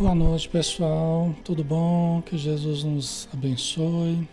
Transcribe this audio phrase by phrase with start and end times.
[0.00, 1.34] Boa noite, pessoal.
[1.44, 2.22] Tudo bom?
[2.22, 4.26] Que Jesus nos abençoe,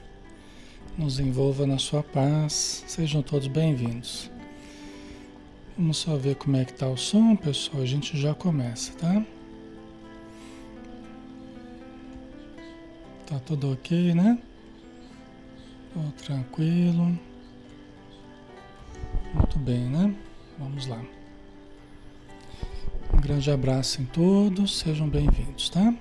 [0.98, 2.86] nos envolva na sua paz.
[2.88, 4.32] Sejam todos bem-vindos.
[5.78, 7.84] Vamos só ver como é que tá o som, pessoal.
[7.84, 9.26] A gente já começa, tá?
[13.26, 14.40] Tá tudo ok, né?
[15.92, 17.20] Tudo tranquilo.
[19.34, 20.16] Muito bem, né?
[20.58, 21.17] Vamos lá.
[23.28, 25.94] Grande abraço em todos, sejam bem-vindos, tá?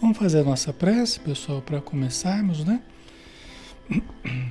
[0.00, 2.82] Vamos fazer a nossa prece, pessoal, para começarmos, né?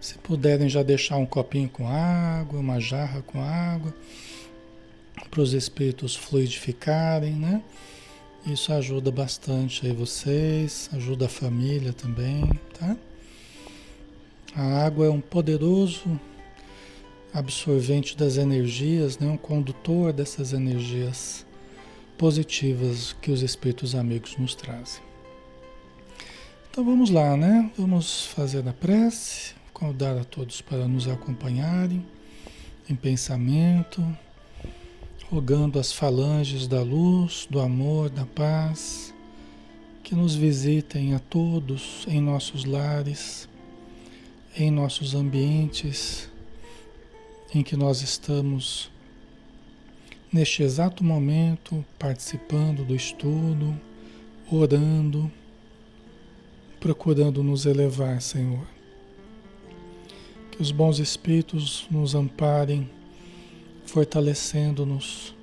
[0.00, 3.94] Se puderem já deixar um copinho com água, uma jarra com água,
[5.30, 7.62] para os espíritos fluidificarem, né?
[8.46, 12.96] Isso ajuda bastante aí vocês, ajuda a família também, tá?
[14.56, 16.18] A água é um poderoso
[17.32, 19.26] absorvente das energias, né?
[19.26, 21.46] um condutor dessas energias
[22.18, 25.02] positivas que os espíritos amigos nos trazem.
[26.70, 27.70] Então vamos lá, né?
[27.76, 32.04] Vamos fazer a prece, convidar a todos para nos acompanharem
[32.88, 34.02] em pensamento,
[35.30, 39.12] rogando as falanges da luz, do amor, da paz,
[40.02, 43.48] que nos visitem a todos em nossos lares,
[44.56, 46.31] em nossos ambientes
[47.54, 48.90] em que nós estamos
[50.32, 53.78] neste exato momento participando do estudo,
[54.50, 55.30] orando,
[56.80, 58.66] procurando nos elevar, Senhor.
[60.50, 62.88] Que os bons espíritos nos amparem,
[63.84, 65.34] fortalecendo-nos,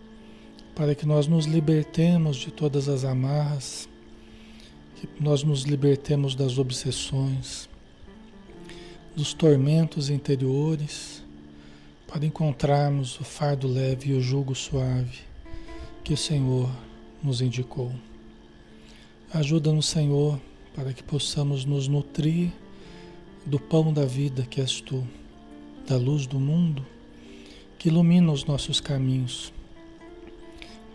[0.73, 3.87] para que nós nos libertemos de todas as amarras,
[4.95, 7.69] que nós nos libertemos das obsessões,
[9.15, 11.28] dos tormentos interiores
[12.09, 15.19] para encontrarmos o fardo leve e o jugo suave
[16.03, 16.67] que o Senhor
[17.21, 17.93] nos indicou.
[19.31, 20.41] Ajuda-nos, Senhor,
[20.73, 22.51] para que possamos nos nutrir
[23.45, 25.07] do pão da vida que és tu,
[25.87, 26.83] da luz do mundo,
[27.77, 29.53] que ilumina os nossos caminhos,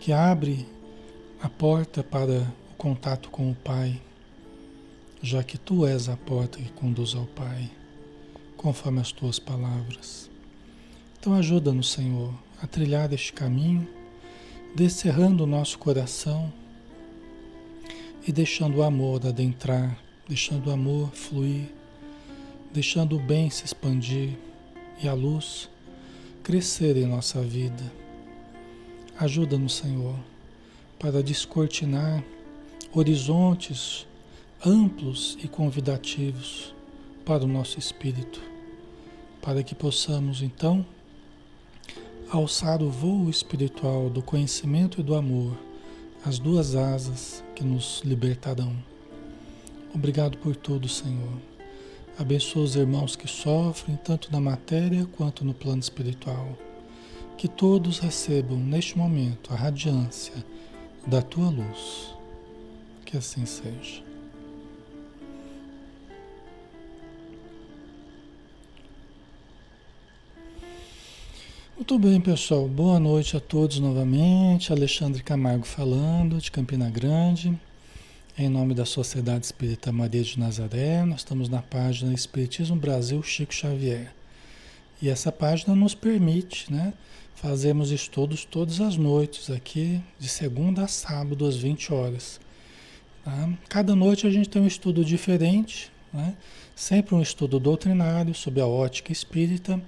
[0.01, 0.67] que abre
[1.41, 2.41] a porta para
[2.73, 4.01] o contato com o Pai,
[5.21, 7.71] já que tu és a porta que conduz ao Pai,
[8.57, 10.34] conforme as tuas palavras.
[11.25, 12.31] Então ajuda-nos, Senhor,
[12.61, 13.87] a trilhar este caminho,
[14.75, 16.53] descerrando o nosso coração
[18.27, 19.97] e deixando o amor adentrar,
[20.29, 21.71] deixando o amor fluir,
[22.71, 24.37] deixando o bem se expandir
[25.01, 25.67] e a luz
[26.43, 27.91] crescer em nossa vida.
[29.17, 30.15] Ajuda-nos, Senhor,
[30.99, 32.23] para descortinar
[32.93, 34.05] horizontes
[34.63, 36.71] amplos e convidativos
[37.25, 38.39] para o nosso espírito,
[39.41, 40.85] para que possamos então
[42.29, 45.57] alçar o voo espiritual do conhecimento e do amor,
[46.25, 48.75] as duas asas que nos libertarão.
[49.93, 51.33] Obrigado por tudo, Senhor.
[52.17, 56.57] Abençoa os irmãos que sofrem, tanto na matéria quanto no plano espiritual.
[57.37, 60.33] Que todos recebam neste momento a radiância
[61.05, 62.15] da tua luz.
[63.05, 64.04] Que assim seja.
[71.75, 72.69] Muito bem, pessoal.
[72.69, 74.71] Boa noite a todos novamente.
[74.71, 77.53] Alexandre Camargo falando, de Campina Grande,
[78.37, 81.03] em nome da Sociedade Espírita Maria de Nazaré.
[81.03, 84.13] Nós estamos na página Espiritismo Brasil Chico Xavier.
[85.01, 86.93] E essa página nos permite, né,
[87.35, 92.39] fazermos estudos todas as noites aqui, de segunda a sábado, às 20 horas.
[93.25, 93.49] Tá?
[93.67, 96.37] Cada noite a gente tem um estudo diferente, né?
[96.73, 99.81] sempre um estudo doutrinário sob a ótica espírita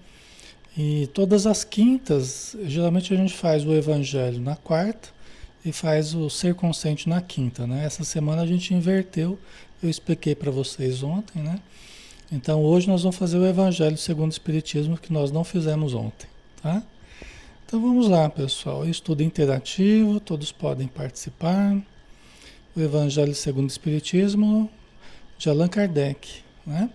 [0.78, 5.10] e todas as quintas, geralmente a gente faz o evangelho na quarta
[5.66, 7.84] e faz o ser consciente na quinta, né?
[7.84, 9.40] Essa semana a gente inverteu,
[9.82, 11.60] eu expliquei para vocês ontem, né?
[12.32, 16.28] Então hoje nós vamos fazer o evangelho segundo o espiritismo que nós não fizemos ontem,
[16.62, 16.84] tá?
[17.66, 18.88] Então vamos lá, pessoal.
[18.88, 21.76] Estudo interativo, todos podem participar.
[22.76, 24.70] O evangelho segundo o espiritismo
[25.40, 26.88] de Allan Kardec, né?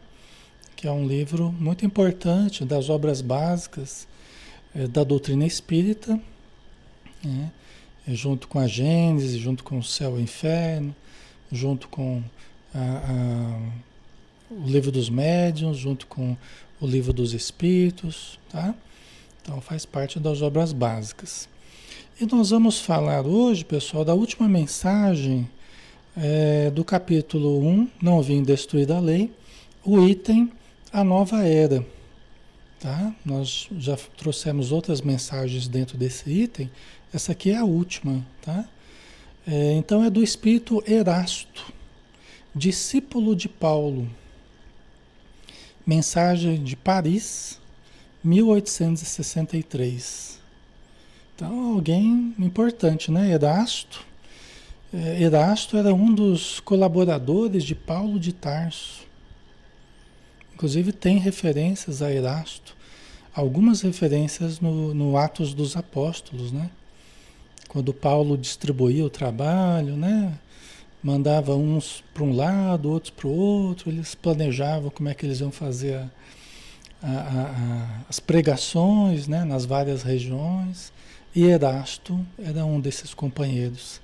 [0.82, 4.08] Que é um livro muito importante das obras básicas
[4.74, 6.20] é, da doutrina espírita,
[7.22, 7.52] né?
[8.04, 10.92] é, junto com a Gênesis, junto com o céu e o inferno,
[11.52, 12.20] junto com
[12.74, 16.36] a, a, o livro dos médiuns, junto com
[16.80, 18.74] o livro dos espíritos, tá?
[19.40, 21.48] Então faz parte das obras básicas.
[22.20, 25.48] E nós vamos falar hoje, pessoal, da última mensagem
[26.16, 29.30] é, do capítulo 1, Não Vim Destruir a Lei,
[29.84, 30.50] o item
[30.92, 31.84] a nova era.
[32.78, 33.14] Tá?
[33.24, 36.70] Nós já trouxemos outras mensagens dentro desse item.
[37.12, 38.68] Essa aqui é a última, tá?
[39.46, 41.72] É, então é do espírito Erasto,
[42.54, 44.08] discípulo de Paulo.
[45.86, 47.58] Mensagem de Paris,
[48.22, 50.38] 1863.
[51.34, 53.32] Então, alguém importante, né?
[53.32, 54.04] Erasto.
[54.92, 59.10] É, Erasto era um dos colaboradores de Paulo de Tarso.
[60.62, 62.76] Inclusive tem referências a Erasto,
[63.34, 66.70] algumas referências no, no Atos dos Apóstolos, né?
[67.66, 70.38] Quando Paulo distribuía o trabalho, né?
[71.02, 75.40] Mandava uns para um lado, outros para o outro, eles planejavam como é que eles
[75.40, 76.08] iam fazer a,
[77.02, 79.44] a, a, as pregações né?
[79.44, 80.92] nas várias regiões.
[81.34, 84.00] E Erasto era um desses companheiros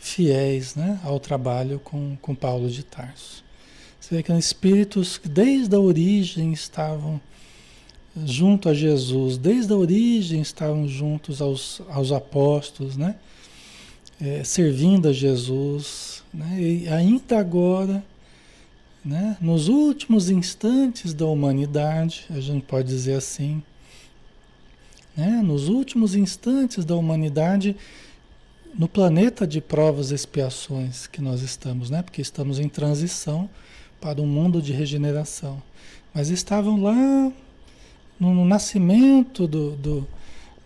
[0.00, 0.98] fiéis né?
[1.04, 3.48] ao trabalho com, com Paulo de Tarso.
[4.00, 7.20] Você vê que eram espíritos que desde a origem estavam
[8.24, 13.16] junto a Jesus, desde a origem estavam juntos aos, aos apóstolos, né?
[14.20, 16.60] É, servindo a Jesus, né?
[16.60, 18.04] e ainda agora,
[19.02, 19.36] né?
[19.40, 23.62] nos últimos instantes da humanidade, a gente pode dizer assim,
[25.16, 25.40] né?
[25.42, 27.74] nos últimos instantes da humanidade,
[28.74, 32.02] no planeta de provas e expiações que nós estamos, né?
[32.02, 33.48] porque estamos em transição
[34.00, 35.62] para um mundo de regeneração.
[36.14, 37.32] Mas estavam lá
[38.18, 40.08] no, nascimento do, do,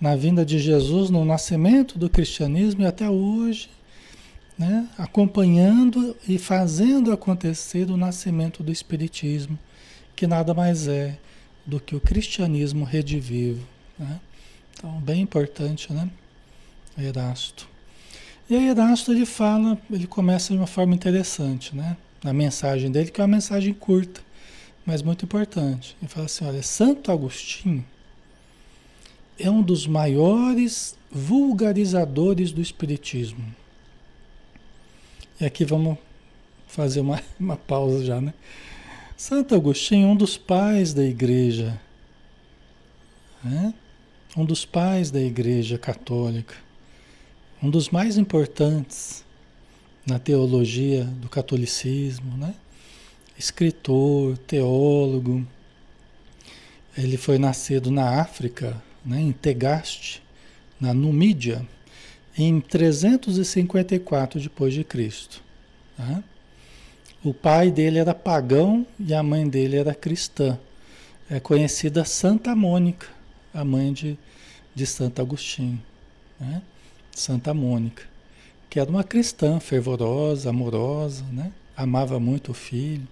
[0.00, 3.68] na vinda de Jesus, no nascimento do cristianismo e até hoje,
[4.58, 9.58] né, acompanhando e fazendo acontecer o nascimento do espiritismo,
[10.14, 11.18] que nada mais é
[11.66, 13.66] do que o cristianismo redivivo.
[13.98, 14.20] Né?
[14.76, 16.08] Então, bem importante, né?
[16.96, 17.68] Erasto.
[18.48, 21.96] E aí Erasto ele fala, ele começa de uma forma interessante, né?
[22.24, 24.22] Na mensagem dele, que é uma mensagem curta,
[24.86, 25.94] mas muito importante.
[26.00, 27.84] Ele fala assim: olha, Santo Agostinho
[29.38, 33.44] é um dos maiores vulgarizadores do Espiritismo.
[35.38, 35.98] E aqui vamos
[36.66, 38.32] fazer uma, uma pausa já, né?
[39.16, 41.78] Santo Agostinho, um dos pais da igreja,
[43.44, 43.72] né?
[44.36, 46.54] um dos pais da igreja católica,
[47.62, 49.24] um dos mais importantes
[50.06, 52.54] na teologia do catolicismo, né?
[53.38, 55.46] escritor, teólogo.
[56.96, 60.22] Ele foi nascido na África, né, em Tegaste,
[60.80, 61.66] na Numídia,
[62.36, 65.42] em 354 depois de Cristo.
[65.96, 66.22] Tá?
[67.22, 70.58] O pai dele era pagão e a mãe dele era cristã.
[71.28, 73.08] É conhecida Santa Mônica,
[73.52, 74.18] a mãe de,
[74.74, 75.82] de Santo Agostinho.
[76.38, 76.62] Né?
[77.12, 78.13] Santa Mônica
[78.74, 81.52] que era uma cristã fervorosa, amorosa, né?
[81.76, 83.06] amava muito o filho.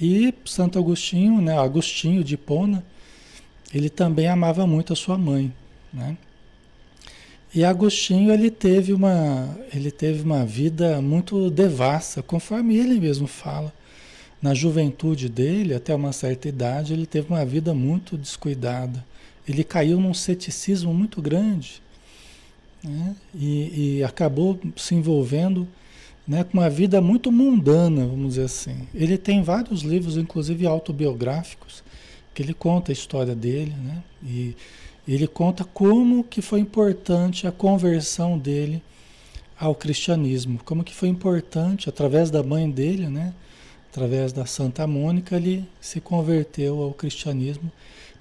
[0.00, 1.56] E Santo Agostinho, né?
[1.56, 2.84] Agostinho de Hipona,
[3.72, 5.54] ele também amava muito a sua mãe.
[5.92, 6.16] Né?
[7.54, 13.72] E Agostinho ele teve, uma, ele teve uma vida muito devassa, conforme ele mesmo fala.
[14.42, 19.06] Na juventude dele, até uma certa idade, ele teve uma vida muito descuidada.
[19.48, 21.82] Ele caiu num ceticismo muito grande
[22.82, 23.16] né?
[23.34, 25.66] e, e, acabou se envolvendo
[26.26, 28.86] né, com uma vida muito mundana, vamos dizer assim.
[28.94, 31.82] Ele tem vários livros, inclusive autobiográficos,
[32.34, 34.02] que ele conta a história dele, né?
[34.22, 34.54] E
[35.06, 38.82] ele conta como que foi importante a conversão dele
[39.58, 43.32] ao cristianismo, como que foi importante através da mãe dele, né?
[43.90, 47.72] Através da Santa Mônica, ele se converteu ao cristianismo,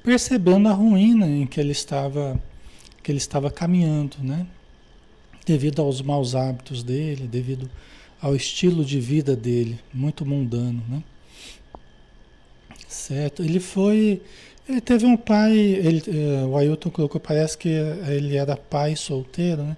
[0.01, 2.41] percebendo a ruína em que ele estava
[3.07, 4.45] que ele estava caminhando, né?
[5.45, 7.71] Devido aos maus hábitos dele, devido
[8.21, 11.01] ao estilo de vida dele, muito mundano, né?
[12.85, 13.41] Certo?
[13.41, 14.21] Ele foi,
[14.67, 19.63] ele teve um pai, ele, eh, o Ailton colocou, parece que ele era pai solteiro,
[19.63, 19.77] né?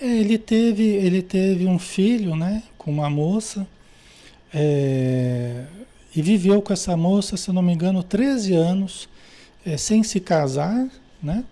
[0.00, 2.62] Ele teve, ele teve um filho, né?
[2.78, 3.66] Com uma moça,
[4.54, 5.64] é,
[6.14, 9.08] e viveu com essa moça, se não me engano, 13 anos,
[9.66, 10.88] é, sem se casar,
[11.20, 11.42] né?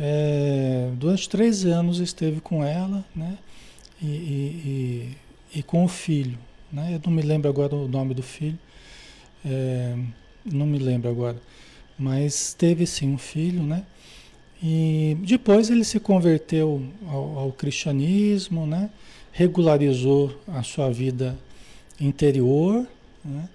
[0.00, 3.36] É, durante 13 anos esteve com ela, né?
[4.00, 5.16] E, e,
[5.54, 6.38] e, e, com o filho,
[6.72, 6.94] né?
[6.94, 8.58] Eu não me lembro agora o nome do filho,
[9.44, 9.96] é,
[10.44, 11.36] não me lembro agora,
[11.98, 13.84] mas teve sim um filho, né?
[14.62, 18.90] E depois ele se converteu ao, ao cristianismo, né?
[19.32, 21.36] Regularizou a sua vida
[22.00, 22.86] interior,
[23.24, 23.48] né?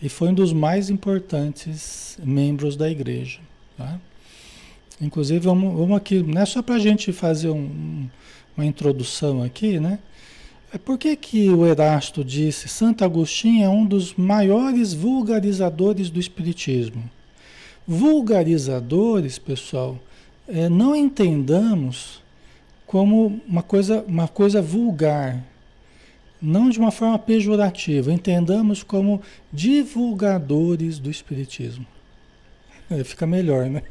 [0.00, 3.40] E foi um dos mais importantes membros da igreja,
[3.76, 4.00] tá?
[5.00, 8.08] Inclusive, vamos, vamos aqui, não é só para a gente fazer um,
[8.56, 9.98] uma introdução aqui, né?
[10.72, 16.20] É por que, que o Erasto disse Santo Agostinho é um dos maiores vulgarizadores do
[16.20, 17.10] Espiritismo?
[17.90, 19.98] vulgarizadores, pessoal,
[20.46, 22.22] é, não entendamos
[22.86, 25.44] como uma coisa, uma coisa vulgar,
[26.40, 29.20] não de uma forma pejorativa, entendamos como
[29.52, 31.84] divulgadores do Espiritismo.
[32.88, 33.82] É, fica melhor, né?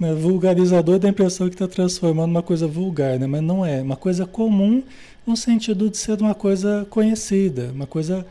[0.00, 0.14] Né?
[0.14, 3.26] Vulgarizador dá a impressão que está transformando uma coisa vulgar, né?
[3.26, 3.82] mas não é.
[3.82, 4.82] Uma coisa comum
[5.26, 8.26] no sentido de ser uma coisa conhecida, uma coisa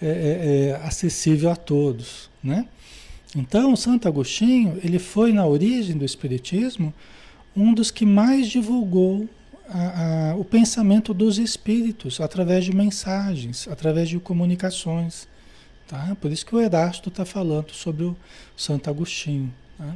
[0.00, 2.28] é, é, é acessível a todos.
[2.42, 2.66] Né?
[3.36, 6.92] Então, Santo Agostinho, ele foi na origem do Espiritismo
[7.54, 9.28] um dos que mais divulgou
[9.68, 15.28] a, a, o pensamento dos espíritos através de mensagens, através de comunicações.
[15.86, 16.16] Tá?
[16.20, 18.16] Por isso que o Erasto está falando sobre o
[18.56, 19.52] Santo Agostinho.
[19.78, 19.94] Tá?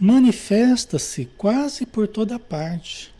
[0.00, 3.14] Manifesta-se quase por toda parte.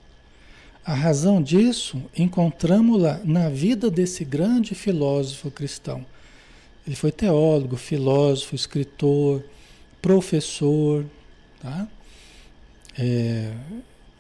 [0.85, 6.05] A razão disso encontramos-la na vida desse grande filósofo cristão.
[6.87, 9.43] Ele foi teólogo, filósofo, escritor,
[10.01, 11.05] professor,
[11.61, 11.89] tá?
[12.97, 13.53] É,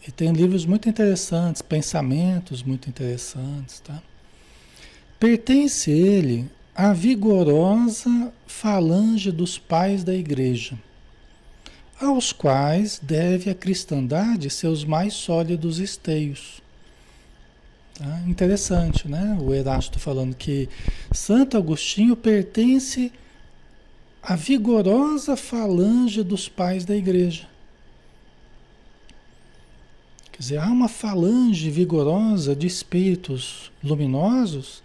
[0.06, 4.02] e tem livros muito interessantes, pensamentos muito interessantes, tá?
[5.18, 10.78] Pertence ele à vigorosa falange dos pais da igreja,
[12.00, 16.62] aos quais deve a cristandade seus mais sólidos esteios.
[17.94, 18.22] Tá?
[18.26, 19.36] Interessante, né?
[19.40, 20.68] O Erasto falando que
[21.12, 23.10] Santo Agostinho pertence
[24.22, 27.48] à vigorosa falange dos pais da igreja.
[30.32, 34.82] Quer dizer, há uma falange vigorosa de espíritos luminosos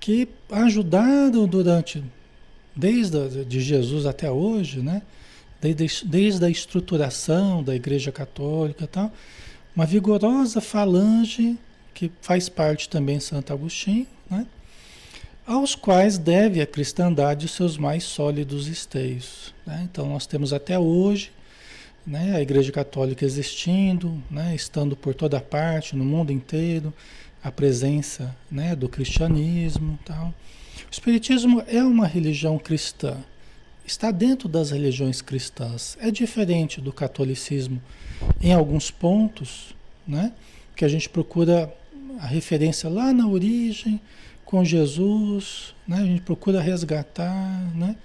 [0.00, 2.02] que ajudaram durante,
[2.74, 5.02] desde de Jesus até hoje, né?
[5.72, 9.10] Desde, desde a estruturação da Igreja Católica tal,
[9.74, 11.56] uma vigorosa falange
[11.94, 14.46] que faz parte também Santo Agostinho, né?
[15.46, 19.54] aos quais deve a cristandade os seus mais sólidos esteios.
[19.66, 19.88] Né?
[19.90, 21.32] Então nós temos até hoje
[22.06, 26.92] né, a Igreja Católica existindo, né, estando por toda parte, no mundo inteiro,
[27.42, 29.98] a presença né, do cristianismo.
[30.04, 30.26] Tal.
[30.26, 33.16] O Espiritismo é uma religião cristã,
[33.86, 35.96] está dentro das religiões cristãs.
[36.00, 37.80] É diferente do catolicismo
[38.40, 39.74] em alguns pontos,
[40.06, 40.32] né,
[40.76, 41.72] que a gente procura
[42.18, 44.00] a referência lá na origem,
[44.44, 47.32] com Jesus, né, a gente procura resgatar
[47.74, 47.96] né,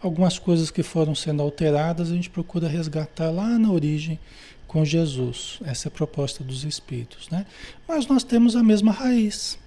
[0.00, 4.18] algumas coisas que foram sendo alteradas, a gente procura resgatar lá na origem
[4.66, 5.58] com Jesus.
[5.64, 7.28] Essa é a proposta dos Espíritos.
[7.28, 7.46] Né?
[7.88, 9.58] Mas nós temos a mesma raiz,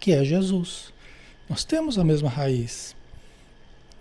[0.00, 0.92] que é Jesus.
[1.48, 2.94] Nós temos a mesma raiz.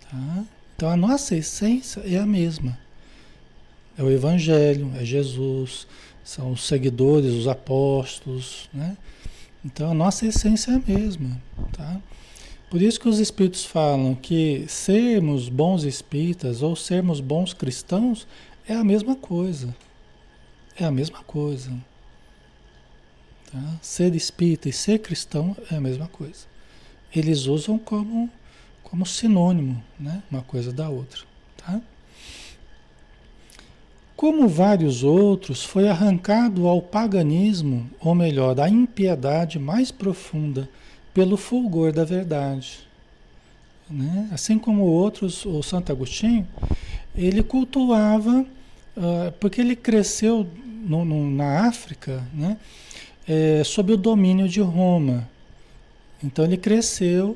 [0.09, 0.45] Tá?
[0.75, 2.77] Então a nossa essência é a mesma.
[3.97, 5.87] É o Evangelho, é Jesus,
[6.23, 8.69] são os seguidores, os apóstolos.
[8.73, 8.97] Né?
[9.63, 11.41] Então a nossa essência é a mesma.
[11.71, 12.01] Tá?
[12.69, 18.27] Por isso que os espíritos falam que sermos bons espíritas ou sermos bons cristãos
[18.67, 19.73] é a mesma coisa.
[20.77, 21.71] É a mesma coisa.
[23.49, 23.77] Tá?
[23.81, 26.45] Ser espírita e ser cristão é a mesma coisa.
[27.15, 28.29] Eles usam como,
[28.85, 30.23] como sinônimo, né?
[30.31, 31.21] uma coisa da outra.
[31.57, 31.81] Tá?
[34.15, 40.69] Como vários outros, foi arrancado ao paganismo, ou melhor, à impiedade mais profunda,
[41.13, 42.79] pelo fulgor da verdade.
[43.89, 44.29] Né?
[44.31, 46.47] Assim como outros, o Santo Agostinho,
[47.13, 48.45] ele cultuava,
[48.95, 52.57] uh, porque ele cresceu no, no, na África, né?
[53.27, 55.27] É, sob o domínio de Roma.
[56.23, 57.35] Então ele cresceu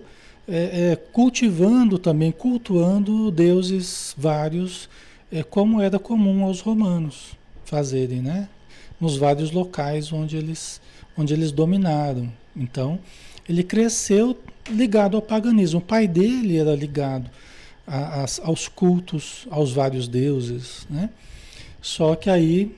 [0.50, 4.90] é, é, cultivando também, cultuando deuses vários,
[5.32, 8.50] é, como era comum aos romanos fazerem, né?
[9.00, 10.82] Nos vários locais onde eles,
[11.16, 12.32] onde eles dominaram.
[12.56, 13.00] Então
[13.48, 14.38] ele cresceu
[14.70, 15.80] ligado ao paganismo.
[15.80, 17.30] O pai dele era ligado
[17.86, 21.12] a, a, aos cultos, aos vários deuses, né?
[21.82, 22.76] Só que aí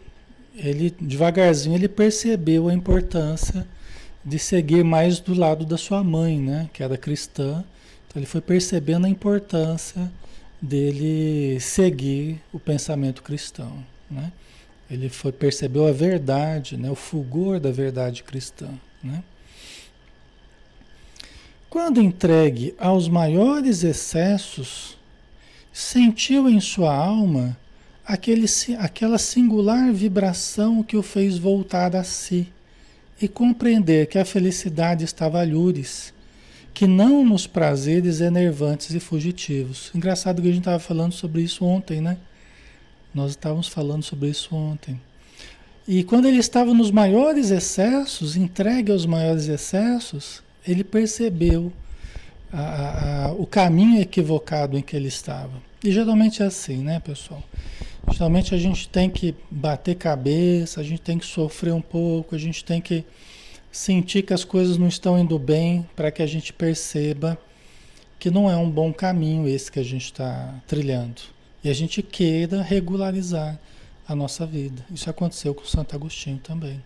[0.53, 3.65] ele devagarzinho ele percebeu a importância
[4.23, 7.63] de seguir mais do lado da sua mãe, né, que era cristã.
[8.07, 10.11] Então ele foi percebendo a importância
[10.61, 14.31] dele seguir o pensamento cristão, né?
[14.89, 18.67] Ele foi percebeu a verdade, né, o fulgor da verdade cristã,
[19.03, 19.23] né?
[21.69, 24.97] Quando entregue aos maiores excessos,
[25.71, 27.57] sentiu em sua alma
[28.05, 28.45] aquele,
[28.77, 32.51] aquela singular vibração que o fez voltar a si
[33.21, 36.13] e compreender que a felicidade estava a lures,
[36.73, 39.91] que não nos prazeres enervantes e fugitivos.
[39.93, 42.17] Engraçado que a gente estava falando sobre isso ontem, né?
[43.13, 44.99] Nós estávamos falando sobre isso ontem.
[45.87, 51.71] E quando ele estava nos maiores excessos, entregue aos maiores excessos, ele percebeu
[52.51, 55.61] a, a, o caminho equivocado em que ele estava.
[55.83, 57.43] E geralmente é assim, né, pessoal?
[58.09, 62.37] Geralmente a gente tem que bater cabeça, a gente tem que sofrer um pouco, a
[62.37, 63.05] gente tem que
[63.71, 67.37] sentir que as coisas não estão indo bem para que a gente perceba
[68.19, 71.21] que não é um bom caminho esse que a gente está trilhando.
[71.63, 73.59] E a gente queira regularizar
[74.07, 74.85] a nossa vida.
[74.93, 76.81] Isso aconteceu com Santo Agostinho também.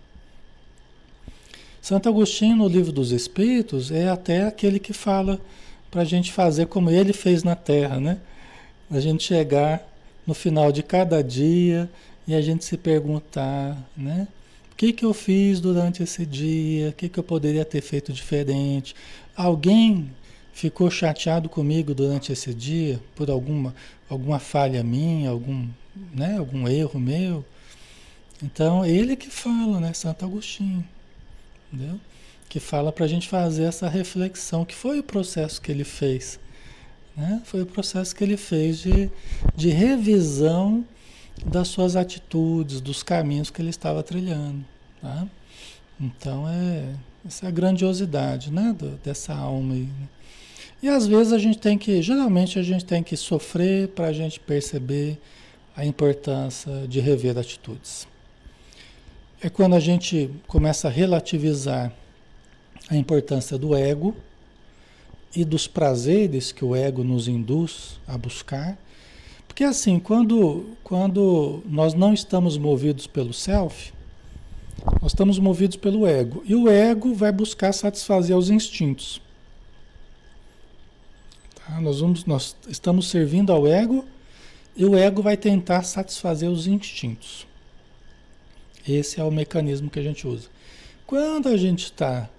[1.82, 5.40] Santo Agostinho, no livro dos Espíritos, é até aquele que fala
[5.92, 8.18] para a gente fazer como ele fez na Terra, né?
[8.90, 9.88] A gente chegar
[10.26, 11.90] no final de cada dia
[12.28, 14.28] e a gente se perguntar, né?
[14.72, 16.90] O que, que eu fiz durante esse dia?
[16.90, 18.94] O que, que eu poderia ter feito diferente?
[19.36, 20.12] Alguém
[20.54, 23.74] ficou chateado comigo durante esse dia por alguma,
[24.10, 25.68] alguma falha minha, algum,
[26.14, 27.46] né, algum erro meu?
[28.44, 29.94] Então, ele que fala, né?
[29.94, 30.84] Santo Agostinho,
[31.72, 32.00] entendeu?
[32.50, 36.40] Que fala para a gente fazer essa reflexão, que foi o processo que ele fez.
[37.16, 37.42] Né?
[37.46, 39.10] Foi o processo que ele fez de,
[39.56, 40.86] de revisão
[41.46, 44.64] das suas atitudes, dos caminhos que ele estava trilhando.
[45.02, 45.28] Tá?
[46.00, 48.76] Então é essa é a grandiosidade né?
[48.78, 49.82] Do, dessa alma aí.
[49.82, 50.08] Né?
[50.84, 54.14] E às vezes a gente tem que, geralmente a gente tem que sofrer para a
[54.14, 55.18] gente perceber
[55.76, 58.08] a importância de rever atitudes.
[59.42, 61.92] É quando a gente começa a relativizar
[62.90, 64.16] a importância do ego
[65.36, 68.78] e dos prazeres que o ego nos induz a buscar
[69.56, 73.94] porque assim, quando, quando nós não estamos movidos pelo self,
[75.02, 76.44] nós estamos movidos pelo ego.
[76.46, 79.22] E o ego vai buscar satisfazer os instintos.
[81.56, 81.80] Tá?
[81.80, 84.04] Nós, vamos, nós estamos servindo ao ego
[84.76, 87.48] e o ego vai tentar satisfazer os instintos.
[88.86, 90.50] Esse é o mecanismo que a gente usa.
[91.08, 92.30] Quando a gente está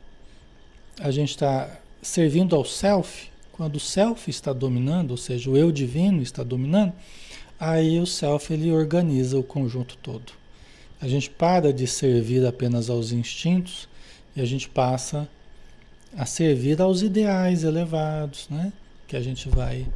[1.00, 5.72] a gente está servindo ao self, quando o self está dominando, ou seja, o eu
[5.72, 6.92] divino está dominando,
[7.58, 10.32] aí o self ele organiza o conjunto todo.
[11.00, 13.88] A gente para de servir apenas aos instintos
[14.34, 15.28] e a gente passa
[16.16, 18.72] a servir aos ideais elevados, né?
[19.06, 19.86] Que a gente vai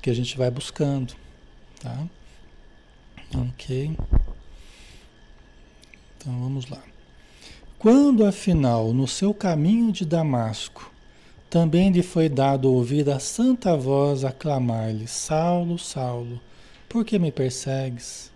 [0.00, 1.14] que a gente vai buscando,
[1.80, 2.06] tá?
[3.36, 3.96] OK.
[6.16, 6.82] Então vamos lá.
[7.78, 10.92] Quando afinal no seu caminho de Damasco
[11.50, 16.40] também lhe foi dado ouvir a santa voz a clamar-lhe: Saulo, Saulo,
[16.88, 18.30] por que me persegues?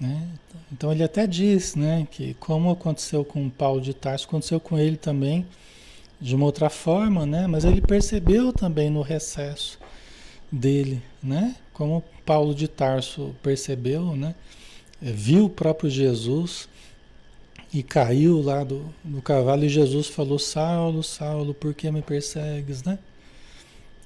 [0.00, 0.28] Né?
[0.72, 4.96] Então ele até diz né, que, como aconteceu com Paulo de Tarso, aconteceu com ele
[4.96, 5.46] também
[6.20, 7.46] de uma outra forma, né?
[7.46, 9.78] mas ele percebeu também no recesso
[10.50, 11.54] dele, né?
[11.72, 14.34] como Paulo de Tarso percebeu, né?
[15.00, 16.68] viu o próprio Jesus
[17.74, 22.84] e caiu lá do, do cavalo e Jesus falou: Saulo, Saulo, por que me persegues,
[22.84, 23.00] né?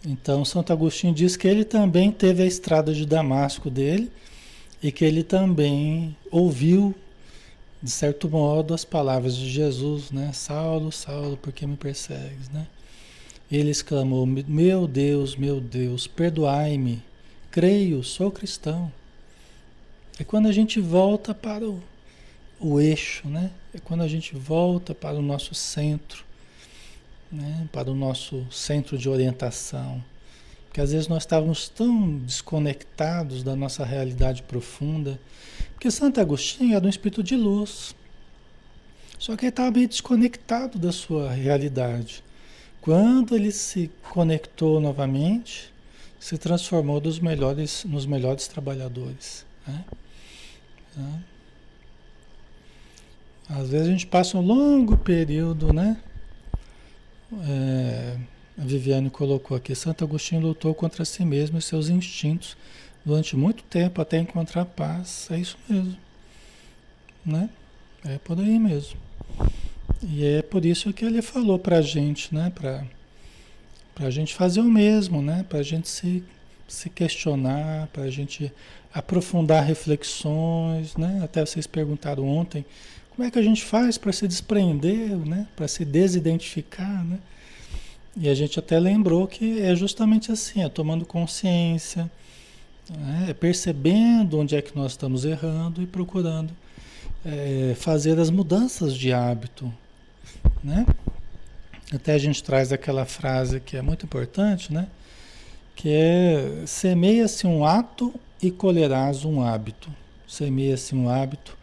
[0.07, 4.11] Então, Santo Agostinho diz que ele também teve a estrada de Damasco dele
[4.83, 6.95] e que ele também ouviu,
[7.83, 10.33] de certo modo, as palavras de Jesus, né?
[10.33, 12.67] Saulo, Saulo, por que me persegues, né?
[13.53, 17.03] Ele exclamou: Meu Deus, meu Deus, perdoai-me,
[17.51, 18.91] creio, sou cristão.
[20.19, 21.83] É quando a gente volta para o
[22.61, 23.51] o eixo, né?
[23.75, 26.25] É quando a gente volta para o nosso centro,
[27.31, 27.69] né?
[27.73, 30.03] para o nosso centro de orientação.
[30.67, 35.19] Porque às vezes nós estávamos tão desconectados da nossa realidade profunda.
[35.75, 37.95] Porque Santo Agostinho era um espírito de luz.
[39.19, 42.23] Só que ele estava meio desconectado da sua realidade.
[42.81, 45.73] Quando ele se conectou novamente,
[46.21, 49.45] se transformou dos melhores, nos melhores trabalhadores.
[49.67, 49.85] Né?
[50.95, 51.21] Tá?
[53.49, 55.97] Às vezes a gente passa um longo período, né?
[57.49, 58.17] É,
[58.59, 62.57] a Viviane colocou aqui, Santo Agostinho lutou contra si mesmo e seus instintos
[63.05, 65.29] durante muito tempo até encontrar paz.
[65.31, 65.97] É isso mesmo.
[67.25, 67.49] Né?
[68.05, 68.99] É por aí mesmo.
[70.03, 72.53] E é por isso que ele falou pra gente, né?
[72.55, 72.85] Pra,
[73.95, 75.45] pra gente fazer o mesmo, né?
[75.49, 76.23] Pra gente se,
[76.67, 78.53] se questionar, pra gente
[78.93, 81.21] aprofundar reflexões, né?
[81.23, 82.65] Até vocês perguntaram ontem
[83.19, 85.49] como é que a gente faz para se desprender, né?
[85.57, 87.05] para se desidentificar?
[87.05, 87.19] Né?
[88.17, 92.09] E a gente até lembrou que é justamente assim, é tomando consciência,
[92.89, 93.27] né?
[93.31, 96.53] é percebendo onde é que nós estamos errando e procurando
[97.27, 99.69] é, fazer as mudanças de hábito.
[100.63, 100.87] Né?
[101.93, 104.87] Até a gente traz aquela frase que é muito importante, né?
[105.75, 109.91] que é semeia-se um ato e colherás um hábito.
[110.25, 111.58] Semeia-se um hábito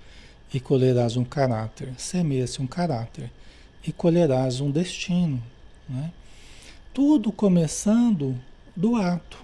[0.55, 1.93] e colherás um caráter.
[1.97, 3.29] Semeia-se um caráter
[3.85, 5.43] e colherás um destino.
[5.87, 6.09] Né?
[6.93, 8.39] Tudo começando
[8.73, 9.37] do ato.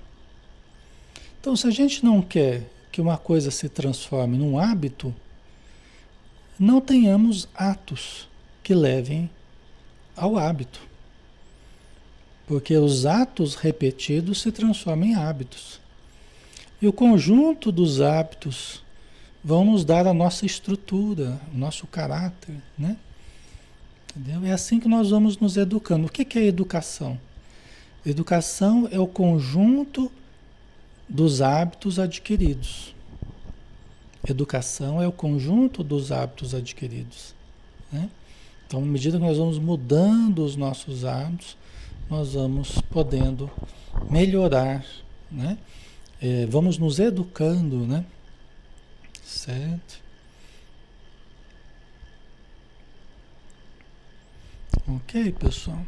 [1.38, 5.14] Então, se a gente não quer que uma coisa se transforme num hábito,
[6.58, 8.30] não tenhamos atos
[8.64, 9.30] que levem
[10.16, 10.80] ao hábito.
[12.48, 15.82] Porque os atos repetidos se transformam em hábitos.
[16.82, 18.82] E o conjunto dos hábitos
[19.44, 22.98] vão nos dar a nossa estrutura, o nosso caráter, né?
[24.16, 24.46] Entendeu?
[24.46, 26.08] É assim que nós vamos nos educando.
[26.08, 27.18] O que é educação?
[28.06, 30.12] Educação é o conjunto
[31.08, 32.94] dos hábitos adquiridos.
[34.28, 37.34] Educação é o conjunto dos hábitos adquiridos.
[37.92, 38.10] Né?
[38.68, 41.58] Então, à medida que nós vamos mudando os nossos hábitos,
[42.10, 43.50] nós vamos podendo
[44.10, 44.86] melhorar,
[45.32, 45.58] né?
[46.22, 48.06] É, vamos nos educando, né?
[49.32, 50.02] Certo?
[54.88, 55.80] Ok, pessoal?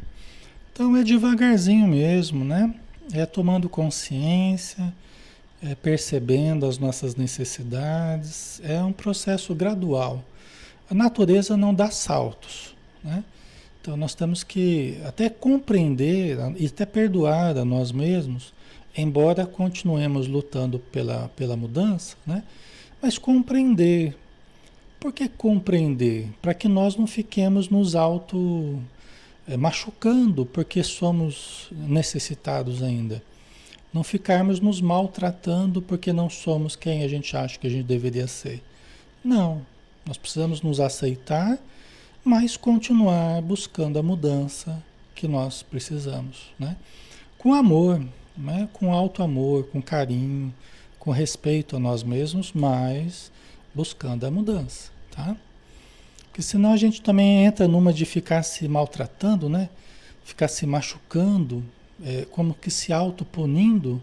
[0.72, 2.74] Então é devagarzinho mesmo, né?
[3.12, 4.92] É tomando consciência,
[5.62, 8.60] é percebendo as nossas necessidades.
[8.64, 10.24] É um processo gradual.
[10.90, 13.22] A natureza não dá saltos, né?
[13.80, 18.54] Então nós temos que até compreender e até perdoar a nós mesmos,
[18.96, 22.42] embora continuemos lutando pela, pela mudança, né?
[23.04, 24.16] Mas compreender.
[24.98, 26.30] Por que compreender?
[26.40, 28.80] Para que nós não fiquemos nos auto
[29.46, 33.22] é, machucando porque somos necessitados ainda.
[33.92, 38.26] Não ficarmos nos maltratando porque não somos quem a gente acha que a gente deveria
[38.26, 38.62] ser.
[39.22, 39.60] Não.
[40.06, 41.58] Nós precisamos nos aceitar,
[42.24, 44.82] mas continuar buscando a mudança
[45.14, 46.54] que nós precisamos.
[46.58, 46.74] Né?
[47.36, 48.02] Com amor,
[48.34, 48.66] né?
[48.72, 50.54] com alto amor, com carinho,
[51.04, 53.30] com respeito a nós mesmos, mas
[53.74, 54.90] buscando a mudança.
[55.10, 55.36] Tá?
[56.24, 59.68] Porque senão a gente também entra numa de ficar se maltratando, né?
[60.24, 61.62] Ficar se machucando,
[62.02, 64.02] é, como que se autopunindo,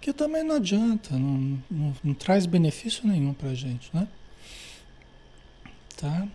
[0.00, 4.08] que também não adianta, não, não, não traz benefício nenhum pra gente, né?
[5.96, 6.26] Tá?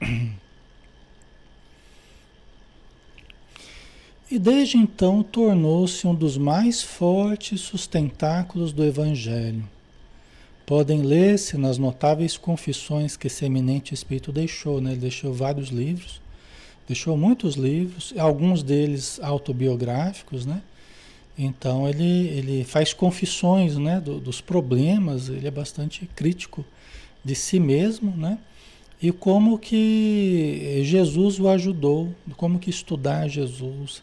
[4.34, 9.62] E desde então tornou-se um dos mais fortes sustentáculos do Evangelho
[10.66, 14.90] podem ler-se nas notáveis confissões que esse eminente espírito deixou, né?
[14.90, 16.20] Ele deixou vários livros,
[16.84, 20.62] deixou muitos livros, alguns deles autobiográficos, né?
[21.38, 26.64] Então ele, ele faz confissões, né, do, dos problemas, ele é bastante crítico
[27.24, 28.36] de si mesmo, né?
[29.00, 34.02] E como que Jesus o ajudou, como que estudar Jesus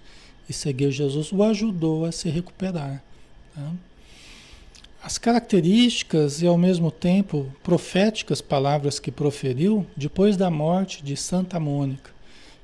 [0.52, 3.04] e seguir Jesus o ajudou a se recuperar.
[3.56, 3.72] Tá?
[5.04, 11.60] as características e ao mesmo tempo proféticas palavras que proferiu depois da morte de Santa
[11.60, 12.12] Mônica,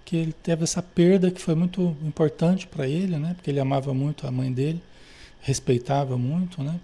[0.05, 3.33] que ele teve essa perda que foi muito importante para ele, né?
[3.33, 4.81] Porque ele amava muito a mãe dele,
[5.41, 6.79] respeitava muito, né?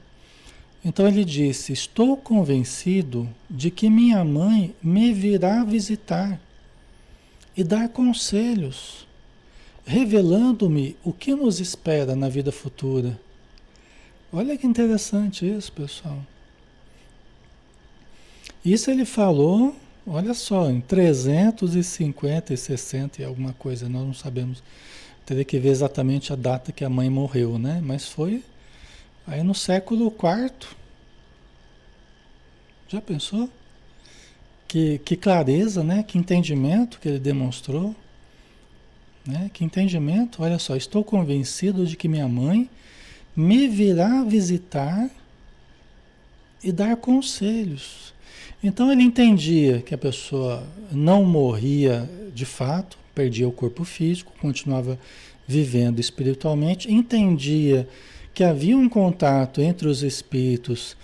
[0.84, 6.40] Então ele disse: Estou convencido de que minha mãe me virá visitar
[7.56, 9.08] e dar conselhos,
[9.86, 13.20] revelando-me o que nos espera na vida futura
[14.36, 16.18] Olha que interessante isso, pessoal.
[18.66, 19.76] Isso ele falou,
[20.08, 24.64] olha só, em 350 e 60 e alguma coisa, nós não sabemos.
[25.24, 27.80] Teria que ver exatamente a data que a mãe morreu, né?
[27.84, 28.44] Mas foi
[29.28, 30.68] aí no século IV.
[32.88, 33.48] Já pensou?
[34.68, 36.02] Que, que clareza, né?
[36.02, 37.96] Que entendimento que ele demonstrou.
[39.26, 39.50] Né?
[39.54, 42.70] Que entendimento, olha só, estou convencido de que minha mãe
[43.36, 45.10] me virá visitar
[46.64, 48.14] e dar conselhos.
[48.64, 54.98] Então ele entendia que a pessoa não morria de fato, perdia o corpo físico, continuava
[55.48, 57.88] vivendo espiritualmente, entendia
[58.34, 60.98] que havia um contato entre os espíritos,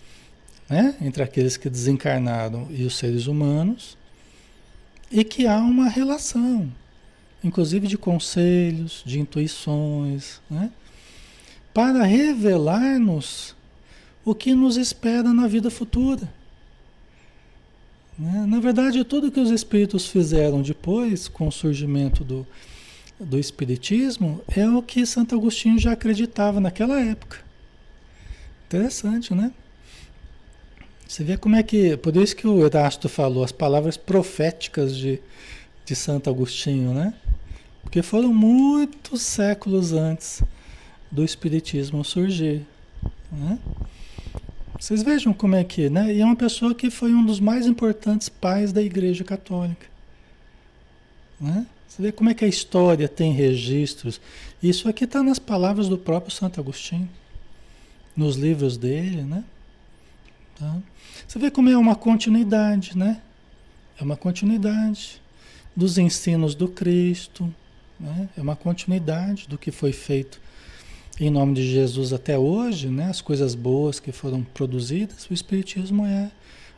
[0.69, 3.97] né, entre aqueles que desencarnaram e os seres humanos,
[5.11, 6.71] e que há uma relação,
[7.43, 10.71] inclusive de conselhos, de intuições, né?
[11.73, 13.55] para revelar-nos
[14.25, 16.29] o que nos espera na vida futura.
[18.17, 18.45] Né?
[18.45, 22.45] Na verdade, tudo que os espíritos fizeram depois, com o surgimento do,
[23.19, 27.37] do Espiritismo, é o que Santo Agostinho já acreditava naquela época.
[28.67, 29.51] Interessante, né?
[31.07, 31.97] Você vê como é que.
[31.97, 35.19] Por isso que o Erasto falou as palavras proféticas de,
[35.83, 37.15] de Santo Agostinho, né?
[37.89, 40.43] Porque foram muitos séculos antes
[41.09, 42.63] do Espiritismo surgir.
[43.31, 43.57] Né?
[44.79, 46.13] Vocês vejam como é que, né?
[46.13, 49.87] E é uma pessoa que foi um dos mais importantes pais da Igreja Católica.
[51.41, 51.65] Né?
[51.87, 54.21] Você vê como é que a história tem registros.
[54.61, 57.09] Isso aqui está nas palavras do próprio Santo Agostinho.
[58.15, 59.43] nos livros dele, né?
[60.59, 60.77] Tá?
[61.27, 63.19] Você vê como é uma continuidade, né?
[63.99, 65.19] É uma continuidade
[65.75, 67.51] dos ensinos do Cristo,
[67.99, 68.29] né?
[68.37, 70.39] é uma continuidade do que foi feito
[71.19, 73.09] em nome de Jesus até hoje, né?
[73.09, 76.31] as coisas boas que foram produzidas, o Espiritismo é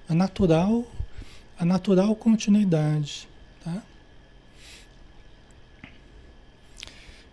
[0.10, 0.84] a natural,
[1.60, 3.28] a natural continuidade.
[3.64, 3.84] Tá?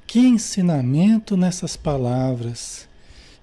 [0.06, 2.86] Que ensinamento nessas palavras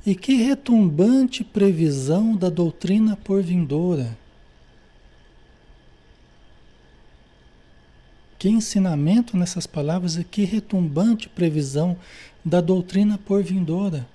[0.05, 4.15] e que retumbante previsão da doutrina por vindoura.
[8.45, 11.97] Que ensinamento nessas palavras e que retumbante previsão
[12.45, 14.07] da doutrina por vindoura.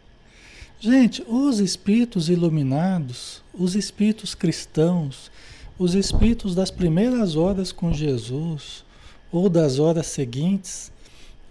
[0.78, 5.32] Gente, os espíritos iluminados, os espíritos cristãos,
[5.76, 8.84] os espíritos das primeiras horas com Jesus
[9.32, 10.92] ou das horas seguintes,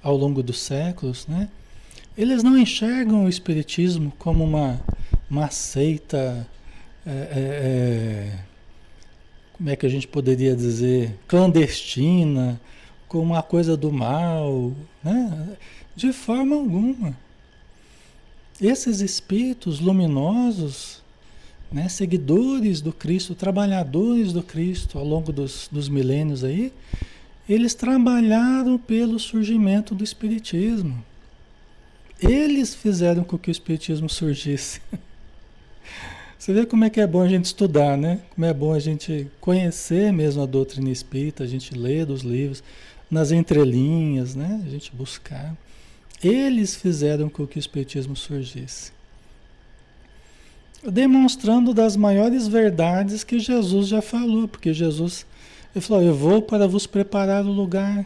[0.02, 1.50] ao longo dos séculos, né?
[2.18, 4.80] Eles não enxergam o Espiritismo como uma,
[5.30, 6.48] uma seita,
[7.06, 8.40] é, é, é,
[9.60, 12.60] como é que a gente poderia dizer, clandestina,
[13.10, 14.72] como uma coisa do mal,
[15.04, 15.58] né?
[15.94, 17.14] De forma alguma.
[18.62, 21.04] Esses espíritos luminosos,
[21.70, 26.72] né, seguidores do Cristo, trabalhadores do Cristo ao longo dos, dos milênios aí,
[27.48, 31.04] eles trabalharam pelo surgimento do Espiritismo.
[32.22, 34.80] Eles fizeram com que o Espiritismo surgisse.
[36.40, 38.22] Você vê como é que é bom a gente estudar, né?
[38.34, 42.64] Como é bom a gente conhecer mesmo a doutrina espírita, a gente ler dos livros,
[43.12, 44.64] nas entrelinhas, né?
[44.66, 45.54] A gente buscar.
[46.24, 48.94] Eles fizeram com que o Espiritismo surgisse.
[50.82, 55.26] Demonstrando das maiores verdades que Jesus já falou, porque Jesus
[55.76, 58.06] ele falou: Eu vou para vos preparar o lugar.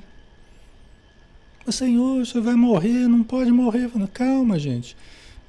[1.68, 3.90] O Senhor, você vai morrer, não pode morrer.
[3.90, 4.98] Falei, Calma, gente.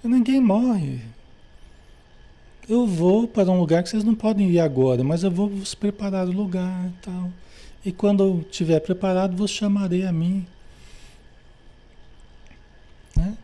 [0.03, 1.01] Ninguém morre.
[2.69, 5.75] Eu vou para um lugar que vocês não podem ir agora, mas eu vou vos
[5.75, 7.31] preparar o lugar e tal.
[7.85, 10.47] E quando eu estiver preparado, vos chamarei a mim.
[13.17, 13.37] Né?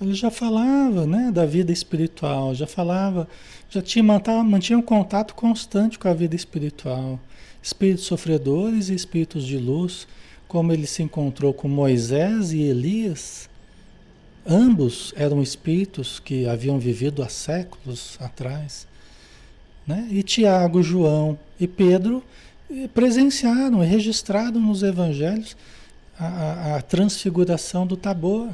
[0.00, 3.28] Ele já falava né, da vida espiritual, já falava,
[3.68, 4.04] já tinha,
[4.44, 7.18] mantinha um contato constante com a vida espiritual
[7.66, 10.06] espíritos sofredores e espíritos de luz,
[10.46, 13.50] como ele se encontrou com Moisés e Elias.
[14.48, 18.86] Ambos eram espíritos que haviam vivido há séculos atrás.
[19.86, 20.06] Né?
[20.10, 22.22] E Tiago, João e Pedro
[22.70, 25.56] eh, presenciaram e registraram nos evangelhos
[26.18, 28.50] a, a, a transfiguração do Tabor.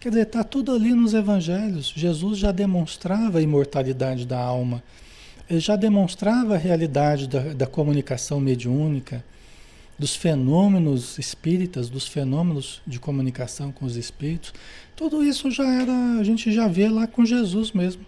[0.00, 1.92] Quer dizer, está tudo ali nos evangelhos.
[1.94, 4.82] Jesus já demonstrava a imortalidade da alma
[5.52, 9.22] ele já demonstrava a realidade da, da comunicação mediúnica,
[9.98, 14.52] dos fenômenos espíritas, dos fenômenos de comunicação com os espíritos.
[14.96, 18.04] Tudo isso já era, a gente já vê lá com Jesus mesmo.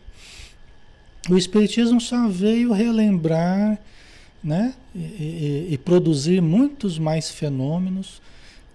[1.30, 3.78] O Espiritismo só veio relembrar
[4.44, 4.74] né?
[4.94, 8.20] E, e, e, produzir muitos mais fenômenos.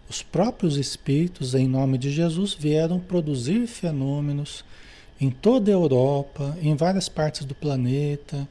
[0.09, 4.65] Os próprios espíritos, em nome de Jesus, vieram produzir fenômenos
[5.21, 8.47] em toda a Europa, em várias partes do planeta,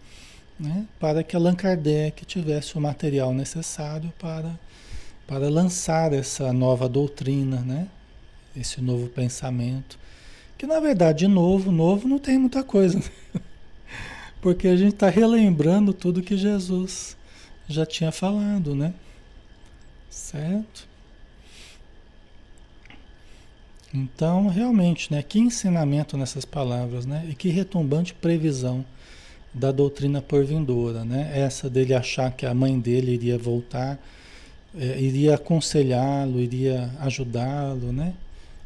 [0.58, 4.58] né, para que Allan Kardec tivesse o material necessário para,
[5.26, 7.88] para lançar essa nova doutrina, né,
[8.56, 9.98] esse novo pensamento.
[10.56, 13.04] Que na verdade, de novo, novo não tem muita coisa, né?
[14.42, 17.16] porque a gente está relembrando tudo que Jesus
[17.68, 18.92] já tinha falado, né?
[20.10, 20.88] Certo?
[23.94, 27.26] Então, realmente, né, que ensinamento nessas palavras, né?
[27.28, 28.84] E que retumbante previsão
[29.58, 31.32] da doutrina por vindoura, né?
[31.34, 33.98] Essa dele achar que a mãe dele iria voltar,
[34.78, 38.14] é, iria aconselhá-lo, iria ajudá-lo, né?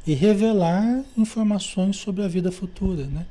[0.07, 3.27] E revelar informações sobre a vida futura, né?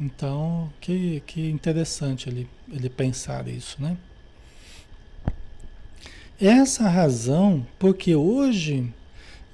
[0.00, 3.96] Então, que, que interessante ele, ele pensar isso, né?
[6.40, 8.92] Essa razão, porque hoje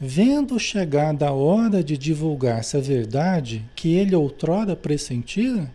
[0.06, 5.70] Vendo chegada a hora de divulgar-se a verdade que ele outrora pressentira,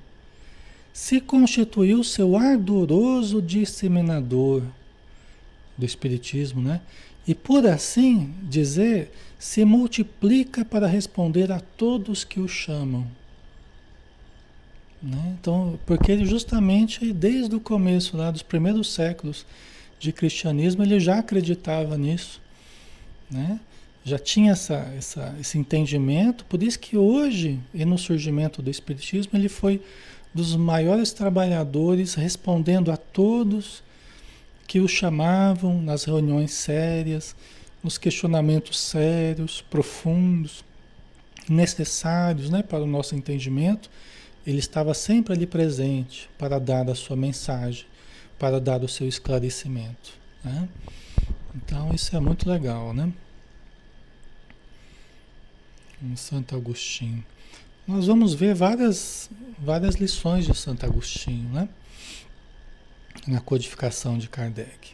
[1.00, 4.62] se constituiu seu ardoroso disseminador
[5.78, 6.82] do Espiritismo, né?
[7.26, 9.10] E por assim dizer,
[9.40, 13.08] se multiplica para responder a todos que o chamam.
[15.02, 15.38] Né?
[15.40, 19.46] Então, porque ele justamente desde o começo, lá dos primeiros séculos
[20.02, 22.42] de cristianismo, ele já acreditava nisso,
[23.32, 23.58] né?
[24.04, 29.32] já tinha essa, essa, esse entendimento, por isso que hoje, e no surgimento do Espiritismo,
[29.40, 29.82] ele foi
[30.34, 33.84] dos maiores trabalhadores, respondendo a todos
[34.68, 37.36] que o chamavam nas reuniões sérias,
[37.84, 40.64] nos questionamentos sérios, profundos.
[41.50, 43.90] necessários né, para o nosso entendimento,
[44.46, 47.86] ele estava sempre ali presente para dar a sua mensagem,
[48.38, 50.14] para dar o seu esclarecimento.
[50.44, 50.70] Né?
[51.56, 53.12] Então isso é muito legal, né?
[56.02, 57.26] Em Santo Agostinho.
[57.90, 61.68] Nós vamos ver várias, várias lições de Santo Agostinho, né?
[63.28, 64.92] Na codificação de Kardec.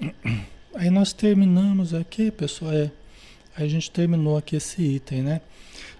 [0.74, 2.72] Aí nós terminamos aqui, pessoal.
[2.72, 2.90] É,
[3.56, 5.40] a gente terminou aqui esse item, né?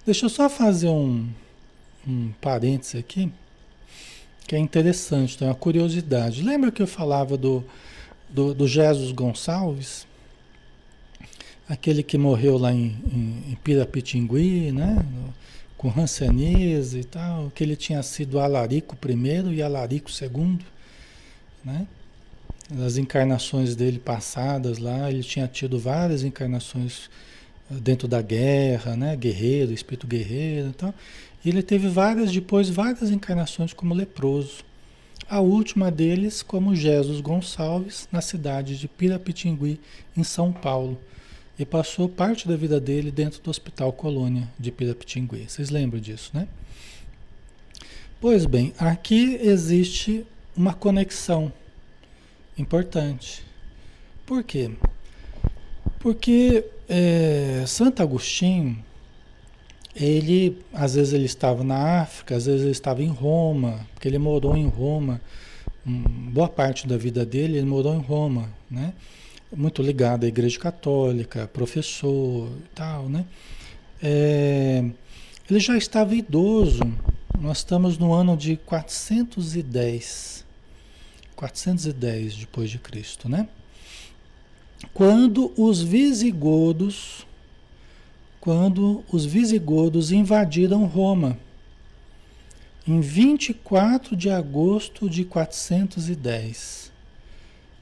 [0.04, 1.28] Deixa eu só fazer um,
[2.04, 3.32] um parênteses aqui,
[4.44, 6.42] que é interessante, tem uma curiosidade.
[6.42, 7.62] Lembra que eu falava do,
[8.28, 10.04] do, do Jesus Gonçalves?
[11.68, 14.96] Aquele que morreu lá em, em, em Pirapitingui, né?
[15.76, 20.58] Com Hanseníase e tal, que ele tinha sido Alarico I e Alarico II,
[21.64, 21.86] né?
[22.70, 27.08] das encarnações dele passadas lá, ele tinha tido várias encarnações
[27.70, 29.16] eh, dentro da guerra, né?
[29.16, 30.94] Guerreiro, espírito guerreiro e tal.
[31.44, 34.64] E ele teve várias, depois, várias encarnações como leproso.
[35.30, 39.80] A última deles como Jesus Gonçalves, na cidade de Pirapitingui,
[40.16, 40.98] em São Paulo.
[41.58, 45.48] E passou parte da vida dele dentro do Hospital Colônia de Pirapitingui.
[45.48, 46.46] Vocês lembram disso, né?
[48.20, 50.24] Pois bem, aqui existe
[50.56, 51.52] uma conexão
[52.56, 53.44] importante.
[54.24, 54.70] Por quê?
[55.98, 58.78] Porque é, Santo Agostinho,
[59.94, 64.18] ele, às vezes ele estava na África, às vezes ele estava em Roma, porque ele
[64.18, 65.20] morou em Roma,
[65.86, 68.92] um, boa parte da vida dele ele morou em Roma, né?
[69.56, 73.24] Muito ligado à Igreja Católica, professor e tal, né?
[74.02, 74.84] É,
[75.48, 76.82] ele já estava idoso,
[77.38, 80.44] nós estamos no ano de 410
[81.34, 83.48] 410 depois de Cristo, né?
[84.92, 87.26] Quando os visigodos
[88.40, 91.38] quando os visigodos invadiram Roma
[92.86, 96.90] em 24 de agosto de 410.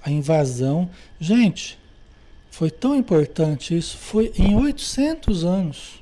[0.07, 0.89] A invasão,
[1.19, 1.77] gente,
[2.49, 6.01] foi tão importante isso, foi em 800 anos.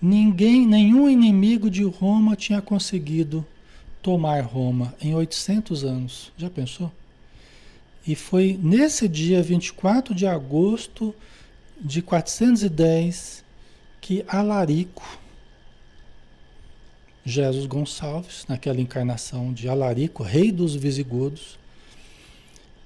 [0.00, 3.46] Ninguém, nenhum inimigo de Roma tinha conseguido
[4.02, 6.30] tomar Roma em 800 anos.
[6.36, 6.92] Já pensou?
[8.06, 11.14] E foi nesse dia 24 de agosto
[11.80, 13.42] de 410
[14.02, 15.18] que Alarico,
[17.24, 21.58] Jesus Gonçalves, naquela encarnação de Alarico, rei dos visigodos,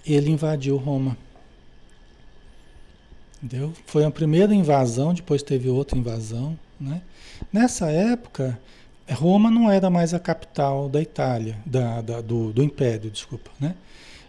[0.07, 1.17] ele invadiu Roma.
[3.43, 3.73] Entendeu?
[3.87, 6.59] Foi a primeira invasão, depois teve outra invasão.
[6.79, 7.01] Né?
[7.53, 8.59] Nessa época,
[9.11, 13.75] Roma não era mais a capital da Itália, da, da do, do, Império, desculpa, né?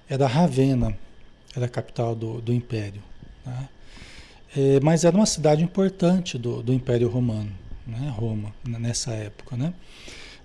[0.10, 0.98] Era Ravenna,
[1.56, 3.02] era a capital do, do Império.
[3.44, 3.70] Tá?
[4.56, 7.52] É, mas era uma cidade importante do, do Império Romano,
[7.86, 8.14] né?
[8.16, 9.74] Roma, nessa época, né?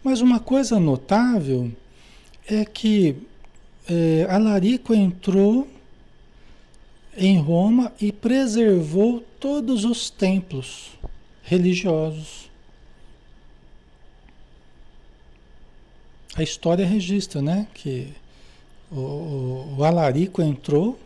[0.02, 1.72] Mas uma coisa notável
[2.48, 3.16] é que
[3.88, 5.68] é, Alarico entrou
[7.16, 10.90] em Roma e preservou todos os templos
[11.42, 12.46] religiosos
[16.36, 17.66] a história registra, né?
[17.72, 18.12] Que
[18.92, 20.98] o, o Alarico entrou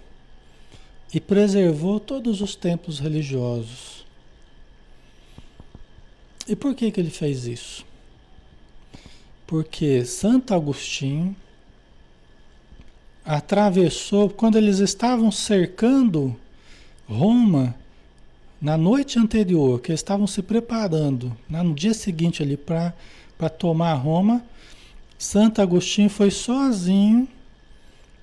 [1.14, 4.04] e preservou todos os templos religiosos.
[6.48, 7.86] E por que, que ele fez isso?
[9.46, 11.34] Porque Santo Agostinho
[13.24, 16.36] atravessou, quando eles estavam cercando
[17.08, 17.74] Roma,
[18.60, 24.44] na noite anterior, que eles estavam se preparando, no dia seguinte ali para tomar Roma,
[25.18, 27.26] Santo Agostinho foi sozinho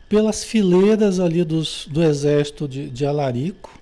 [0.08, 3.78] pelas fileiras ali dos, do exército de, de Alarico,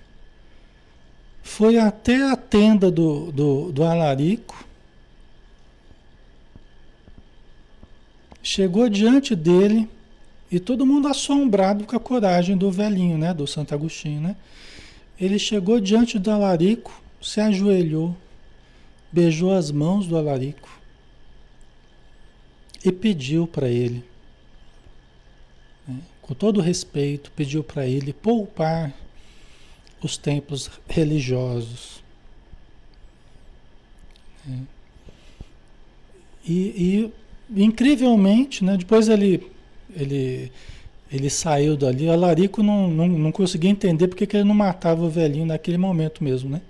[1.42, 4.64] foi até a tenda do, do, do Alarico,
[8.42, 9.88] chegou diante dele
[10.50, 14.36] e todo mundo assombrado com a coragem do velhinho, né, do Santo Agostinho, né?
[15.18, 18.16] Ele chegou diante do Alarico, se ajoelhou,
[19.10, 20.68] beijou as mãos do Alarico
[22.84, 24.04] e pediu para ele,
[25.88, 28.94] né, com todo respeito, pediu para ele poupar
[30.02, 32.02] os templos religiosos.
[34.44, 34.62] Né.
[36.46, 37.12] E,
[37.50, 39.50] e, incrivelmente, né, depois ele,
[39.96, 40.52] ele,
[41.10, 45.10] ele saiu dali, Alarico não, não, não conseguia entender porque que ele não matava o
[45.10, 46.60] velhinho naquele momento mesmo, né?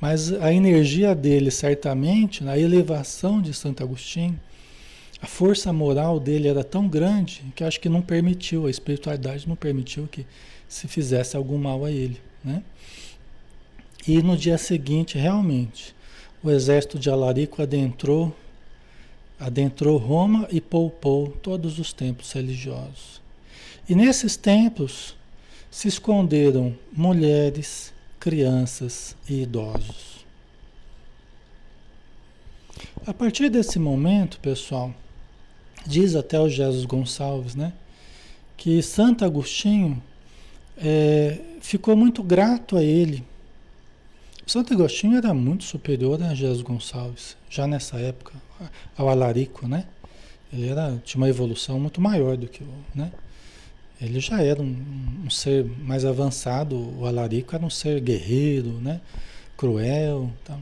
[0.00, 4.38] Mas a energia dele, certamente, na elevação de Santo Agostinho,
[5.20, 9.56] a força moral dele era tão grande que acho que não permitiu, a espiritualidade não
[9.56, 10.24] permitiu que
[10.66, 12.62] se fizesse algum mal a ele, né?
[14.08, 15.94] E no dia seguinte, realmente,
[16.42, 18.34] o exército de Alarico adentrou,
[19.40, 23.20] adentrou Roma e poupou todos os templos religiosos.
[23.88, 25.16] E nesses templos
[25.70, 30.26] se esconderam mulheres, crianças e idosos.
[33.06, 34.94] A partir desse momento, pessoal,
[35.86, 37.72] diz até o Jesus Gonçalves, né,
[38.56, 40.02] que Santo Agostinho
[40.76, 43.24] é, ficou muito grato a ele
[44.50, 48.32] Santo Agostinho era muito superior a Jesus Gonçalves, já nessa época,
[48.96, 49.86] ao Alarico, né?
[50.52, 53.12] Ele era, tinha uma evolução muito maior do que o, né?
[54.00, 54.76] Ele já era um,
[55.26, 59.00] um, ser mais avançado, o Alarico era um ser guerreiro, né?
[59.56, 60.60] Cruel, tal.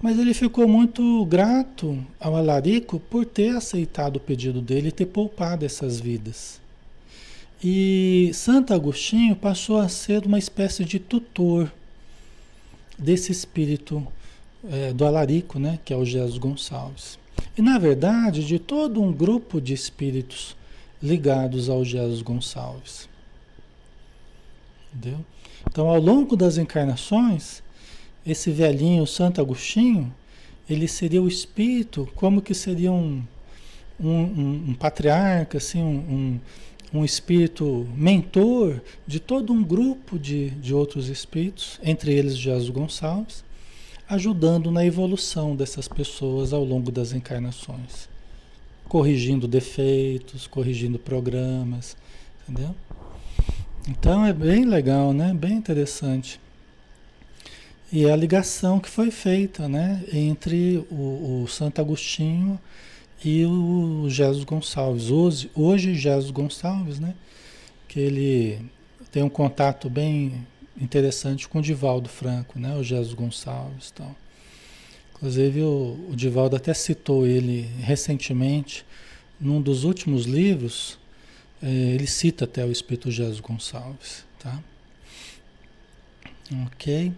[0.00, 5.06] Mas ele ficou muito grato ao Alarico por ter aceitado o pedido dele e ter
[5.06, 6.60] poupado essas vidas.
[7.62, 11.72] E Santo Agostinho passou a ser uma espécie de tutor
[12.98, 14.06] desse espírito
[14.70, 17.18] é, do Alarico, né, que é o Jesus Gonçalves.
[17.56, 20.56] E na verdade, de todo um grupo de espíritos
[21.02, 23.08] ligados ao Jesus Gonçalves.
[24.94, 25.24] Entendeu?
[25.68, 27.62] Então, ao longo das encarnações,
[28.24, 30.12] esse velhinho Santo Agostinho,
[30.68, 33.22] ele seria o espírito, como que seria um,
[34.00, 36.40] um, um, um patriarca, assim, um,
[36.92, 43.44] um espírito mentor de todo um grupo de, de outros espíritos, entre eles Jesus Gonçalves,
[44.08, 48.08] ajudando na evolução dessas pessoas ao longo das encarnações,
[48.88, 51.96] corrigindo defeitos, corrigindo programas,
[52.42, 52.74] entendeu?
[53.88, 55.32] Então é bem legal, né?
[55.34, 56.40] Bem interessante.
[57.92, 62.58] E é a ligação que foi feita, né, entre o, o Santo Agostinho
[63.24, 65.10] e o Jesus Gonçalves.
[65.10, 67.14] Hoje, hoje Jesus Gonçalves, né?
[67.86, 68.58] Que ele
[69.12, 70.44] tem um contato bem
[70.80, 72.74] interessante com o Divaldo Franco, né?
[72.76, 74.14] O Jesus Gonçalves tal.
[75.14, 78.84] Inclusive o, o Divaldo até citou ele recentemente
[79.40, 80.98] num dos últimos livros.
[81.62, 84.60] É, ele cita até o Espírito Jesus Gonçalves, tá?
[86.66, 87.12] Ok?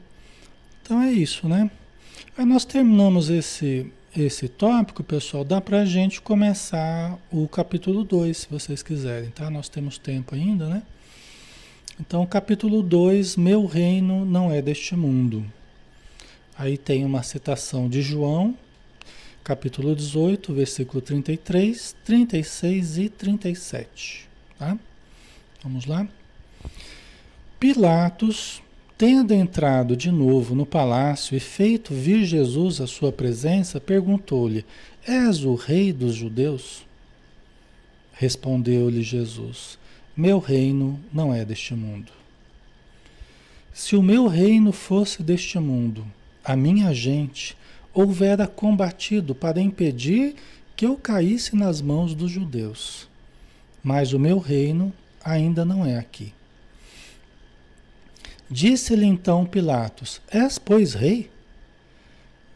[0.83, 1.71] Então é isso, né?
[2.37, 8.37] Aí nós terminamos esse esse tópico, pessoal, dá para a gente começar o capítulo 2,
[8.37, 9.51] se vocês quiserem, tá?
[9.51, 10.83] Nós temos tempo ainda, né?
[11.99, 15.45] Então, capítulo 2, meu reino não é deste mundo.
[16.57, 18.57] Aí tem uma citação de João,
[19.43, 24.29] capítulo 18, versículo 33, 36 e 37,
[24.59, 24.79] tá?
[25.63, 26.07] Vamos lá?
[27.59, 28.63] Pilatos
[28.99, 34.65] Tendo entrado de novo no palácio e feito vir Jesus à sua presença, perguntou-lhe:
[35.07, 36.87] És o rei dos judeus?
[38.15, 39.79] Respondeu-lhe Jesus:
[40.17, 42.11] Meu reino não é deste mundo.
[43.75, 46.07] Se o meu reino fosse deste mundo,
[46.43, 47.55] a minha gente
[47.93, 50.35] houvera combatido para impedir
[50.75, 53.07] que eu caísse nas mãos dos judeus.
[53.85, 54.91] Mas o meu reino
[55.23, 56.33] ainda não é aqui.
[58.51, 61.31] Disse-lhe então Pilatos: És, pois, rei?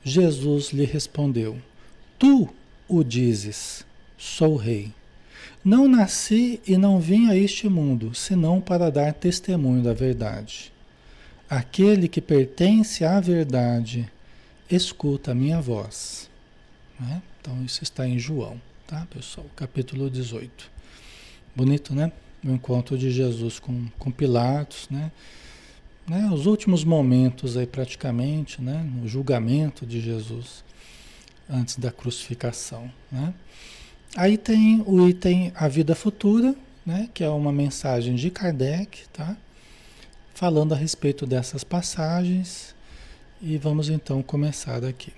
[0.02, 1.58] Jesus lhe respondeu:
[2.18, 2.48] Tu
[2.88, 3.84] o dizes,
[4.16, 4.92] sou rei.
[5.64, 10.72] Não nasci e não vim a este mundo, senão para dar testemunho da verdade.
[11.48, 14.11] Aquele que pertence à verdade,
[14.70, 16.30] escuta a minha voz.
[16.98, 17.22] Né?
[17.40, 19.46] Então, isso está em João, tá, pessoal?
[19.54, 20.70] Capítulo 18.
[21.54, 22.11] Bonito, né?
[22.42, 25.11] O encontro de Jesus com, com Pilatos, né?
[26.11, 30.64] né, os últimos momentos aí praticamente, né, no julgamento de Jesus
[31.48, 33.32] antes da crucificação, né?
[34.16, 36.54] Aí tem o item a vida futura,
[36.84, 39.36] né, que é uma mensagem de Kardec, tá?
[40.34, 42.74] Falando a respeito dessas passagens
[43.40, 45.12] e vamos então começar aqui.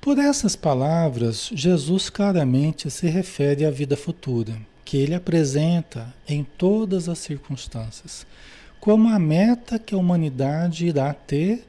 [0.00, 7.08] Por essas palavras, Jesus claramente se refere à vida futura, que ele apresenta em todas
[7.08, 8.26] as circunstâncias
[8.80, 11.67] como a meta que a humanidade irá ter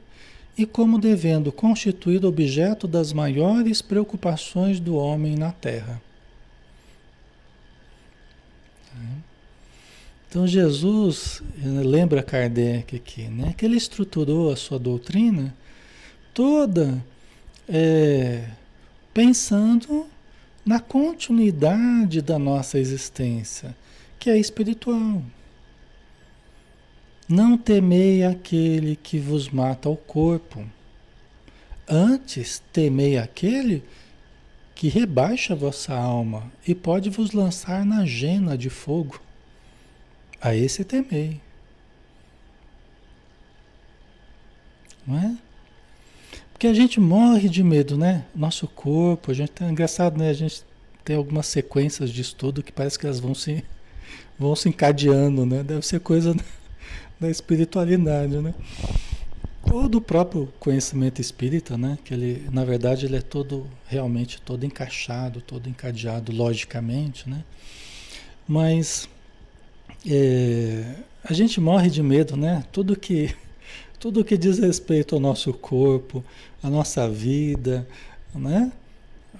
[0.60, 6.02] e como devendo constituir objeto das maiores preocupações do homem na Terra.
[10.28, 15.56] Então Jesus, lembra Kardec aqui, né, que ele estruturou a sua doutrina
[16.34, 17.02] toda
[17.66, 18.44] é,
[19.14, 20.06] pensando
[20.64, 23.74] na continuidade da nossa existência,
[24.18, 25.22] que é espiritual.
[27.30, 30.66] Não temei aquele que vos mata o corpo.
[31.88, 33.84] Antes temei aquele
[34.74, 39.20] que rebaixa vossa alma e pode vos lançar na jena de fogo.
[40.42, 41.40] A esse temei.
[45.06, 45.36] não é?
[46.52, 48.24] Porque a gente morre de medo, né?
[48.34, 50.30] Nosso corpo, a gente é engraçado, né?
[50.30, 50.62] A gente
[51.04, 53.64] tem algumas sequências de estudo que parece que elas vão se
[54.38, 55.62] vão se encadeando, né?
[55.62, 56.34] Deve ser coisa
[57.20, 58.54] da espiritualidade, né?
[59.70, 61.98] Ou do próprio conhecimento espírita, né?
[62.02, 67.44] Que ele, na verdade, ele é todo realmente todo encaixado, todo encadeado logicamente, né?
[68.48, 69.08] Mas
[70.08, 72.64] é, a gente morre de medo, né?
[72.72, 73.34] Tudo que
[74.00, 76.24] tudo que diz respeito ao nosso corpo,
[76.62, 77.86] à nossa vida,
[78.34, 78.72] né?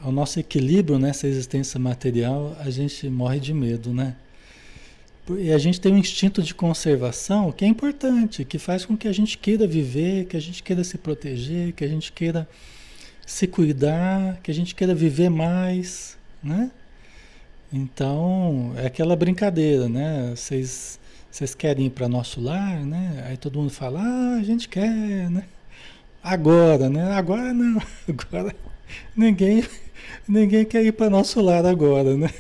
[0.03, 4.17] Ao nosso equilíbrio nessa existência material, a gente morre de medo, né?
[5.39, 9.07] E a gente tem um instinto de conservação que é importante, que faz com que
[9.07, 12.49] a gente queira viver, que a gente queira se proteger, que a gente queira
[13.27, 16.71] se cuidar, que a gente queira viver mais, né?
[17.73, 20.33] Então, é aquela brincadeira, né?
[20.35, 20.99] Vocês,
[21.31, 23.25] vocês querem ir para nosso lar, né?
[23.29, 25.45] Aí todo mundo fala, ah, a gente quer, né?
[26.23, 27.13] Agora, né?
[27.13, 28.55] Agora não, agora
[29.17, 29.65] ninguém,
[30.27, 32.31] ninguém quer ir para nosso lar agora, né?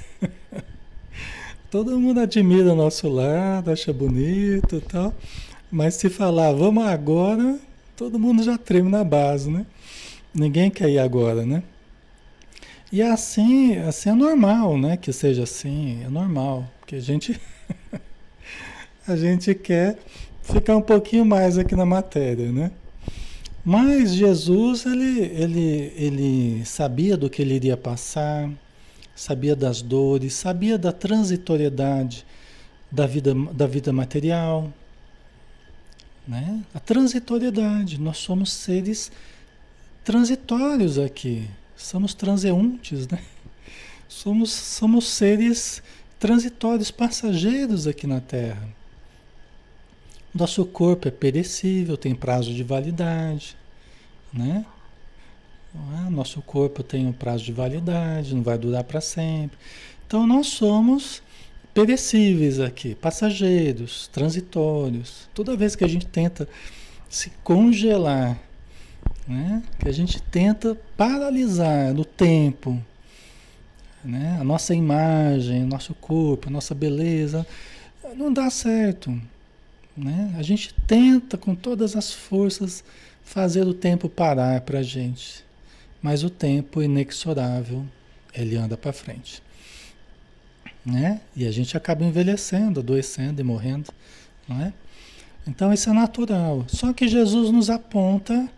[1.70, 5.14] Todo mundo admira o nosso lar, acha bonito e tal.
[5.70, 7.60] Mas se falar, vamos agora,
[7.96, 9.64] todo mundo já treme na base, né?
[10.34, 11.62] Ninguém quer ir agora, né?
[12.90, 14.96] E assim, assim é normal, né?
[14.96, 16.68] Que seja assim, é normal.
[16.80, 17.40] Porque a gente,
[19.06, 19.96] a gente quer
[20.42, 22.72] ficar um pouquinho mais aqui na matéria, né?
[23.64, 28.50] Mas Jesus, ele, ele, ele sabia do que ele iria passar,
[29.20, 32.24] sabia das dores, sabia da transitoriedade
[32.90, 34.72] da vida, da vida material.
[36.26, 36.64] Né?
[36.72, 39.12] A transitoriedade, nós somos seres
[40.02, 41.46] transitórios aqui,
[41.76, 43.22] somos transeuntes, né?
[44.08, 45.82] somos, somos seres
[46.18, 48.66] transitórios, passageiros aqui na Terra.
[50.34, 53.54] Nosso corpo é perecível, tem prazo de validade,
[54.32, 54.64] né?
[55.74, 56.10] É?
[56.10, 59.56] Nosso corpo tem um prazo de validade, não vai durar para sempre.
[60.06, 61.22] Então nós somos
[61.72, 65.28] perecíveis aqui, passageiros, transitórios.
[65.32, 66.48] Toda vez que a gente tenta
[67.08, 68.38] se congelar,
[69.26, 69.62] né?
[69.78, 72.80] que a gente tenta paralisar no tempo,
[74.04, 74.36] né?
[74.40, 77.46] a nossa imagem, o nosso corpo, a nossa beleza,
[78.16, 79.10] não dá certo.
[79.96, 80.34] Né?
[80.36, 82.82] A gente tenta com todas as forças
[83.22, 85.48] fazer o tempo parar para a gente
[86.02, 87.84] mas o tempo inexorável,
[88.34, 89.42] ele anda para frente.
[90.84, 91.20] Né?
[91.36, 93.92] E a gente acaba envelhecendo, adoecendo e morrendo,
[94.48, 94.72] não é?
[95.46, 96.64] Então isso é natural.
[96.68, 98.48] Só que Jesus nos aponta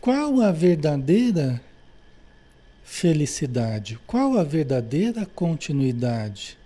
[0.00, 1.60] qual a verdadeira
[2.82, 6.58] felicidade, qual a verdadeira continuidade,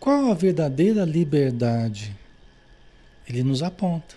[0.00, 2.16] qual a verdadeira liberdade.
[3.28, 4.16] Ele nos aponta.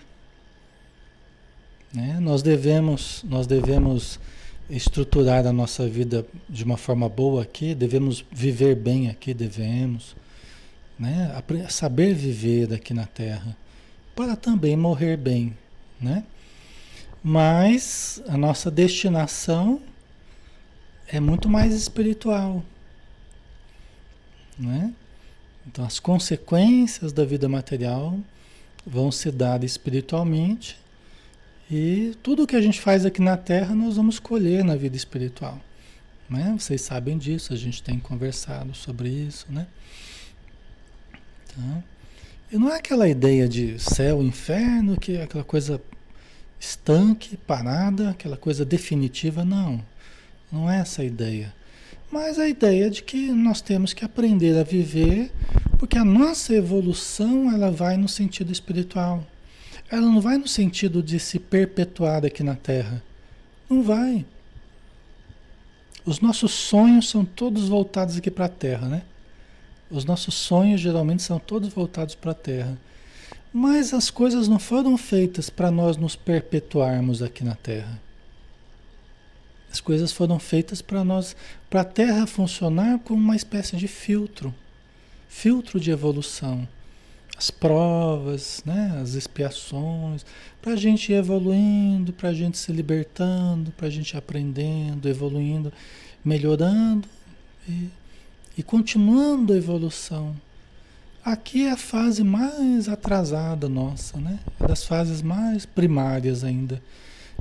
[1.92, 2.18] Né?
[2.20, 4.18] Nós devemos, nós devemos
[4.72, 10.16] estruturar a nossa vida de uma forma boa aqui, devemos viver bem aqui, devemos,
[10.98, 11.30] né?
[11.68, 13.54] Saber viver aqui na Terra,
[14.16, 15.54] para também morrer bem,
[16.00, 16.24] né?
[17.22, 19.78] Mas a nossa destinação
[21.06, 22.64] é muito mais espiritual,
[24.58, 24.94] né?
[25.66, 28.18] Então as consequências da vida material
[28.86, 30.81] vão se dar espiritualmente
[31.74, 35.58] e tudo que a gente faz aqui na Terra, nós vamos colher na vida espiritual.
[36.28, 36.54] Né?
[36.58, 39.66] Vocês sabem disso, a gente tem conversado sobre isso, né?
[41.48, 41.82] Tá?
[42.52, 45.80] E não é aquela ideia de céu, inferno, que é aquela coisa
[46.60, 49.82] estanque, parada, aquela coisa definitiva, não.
[50.52, 51.54] Não é essa a ideia.
[52.10, 55.32] Mas a ideia de que nós temos que aprender a viver,
[55.78, 59.26] porque a nossa evolução ela vai no sentido espiritual
[59.92, 63.02] ela não vai no sentido de se perpetuar aqui na Terra.
[63.68, 64.24] Não vai.
[66.02, 69.02] Os nossos sonhos são todos voltados aqui para a Terra, né?
[69.90, 72.78] Os nossos sonhos geralmente são todos voltados para a Terra.
[73.52, 78.00] Mas as coisas não foram feitas para nós nos perpetuarmos aqui na Terra.
[79.70, 81.36] As coisas foram feitas para nós,
[81.68, 84.54] para a Terra funcionar como uma espécie de filtro,
[85.28, 86.66] filtro de evolução
[87.42, 90.24] as provas, né, as expiações,
[90.60, 95.72] para a gente ir evoluindo, para a gente se libertando, para a gente aprendendo, evoluindo,
[96.24, 97.08] melhorando
[97.68, 97.88] e,
[98.56, 100.36] e continuando a evolução.
[101.24, 104.38] Aqui é a fase mais atrasada nossa, né?
[104.60, 106.80] É das fases mais primárias ainda.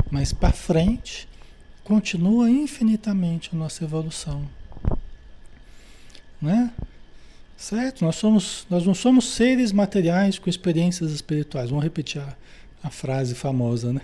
[0.09, 1.27] Mas para frente
[1.83, 4.47] continua infinitamente a nossa evolução.
[6.41, 6.71] Né?
[7.61, 8.03] Certo?
[8.03, 11.69] Nós, somos, nós não somos seres materiais com experiências espirituais.
[11.69, 12.35] Vamos repetir a,
[12.81, 14.01] a frase famosa, né?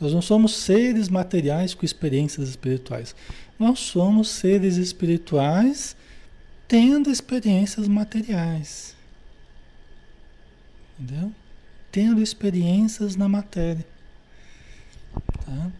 [0.00, 3.14] Nós não somos seres materiais com experiências espirituais.
[3.56, 5.94] Nós somos seres espirituais
[6.66, 8.96] tendo experiências materiais.
[10.98, 11.32] Entendeu?
[11.92, 13.86] Tendo experiências na matéria.
[15.46, 15.70] Tá?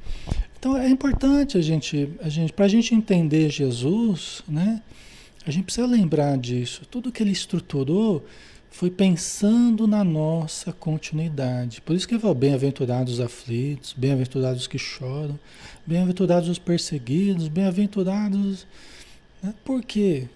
[0.57, 4.81] Então é importante a gente, a gente para a gente entender Jesus, né?
[5.47, 6.87] A gente precisa lembrar disso.
[6.87, 8.25] Tudo que ele estruturou
[8.71, 11.81] foi pensando na nossa continuidade.
[11.81, 15.39] Por isso que ele falou: bem-aventurados os aflitos, bem-aventurados os que choram,
[15.87, 18.67] bem-aventurados os perseguidos, bem-aventurados.
[19.43, 19.55] Né?
[19.65, 20.29] Por quê?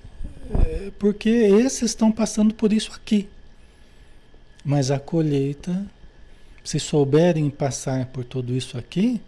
[0.67, 3.29] É porque esses estão passando por isso aqui.
[4.65, 5.87] Mas a colheita,
[6.65, 9.21] se souberem passar por tudo isso aqui,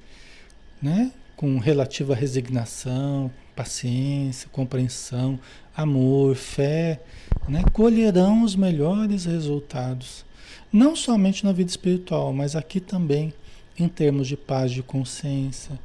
[0.82, 1.12] né?
[1.36, 5.36] com relativa resignação, paciência, compreensão,
[5.76, 7.00] amor, fé,
[7.48, 7.64] né?
[7.72, 10.24] colherão os melhores resultados.
[10.72, 13.34] Não somente na vida espiritual, mas aqui também
[13.76, 15.76] em termos de paz de consciência,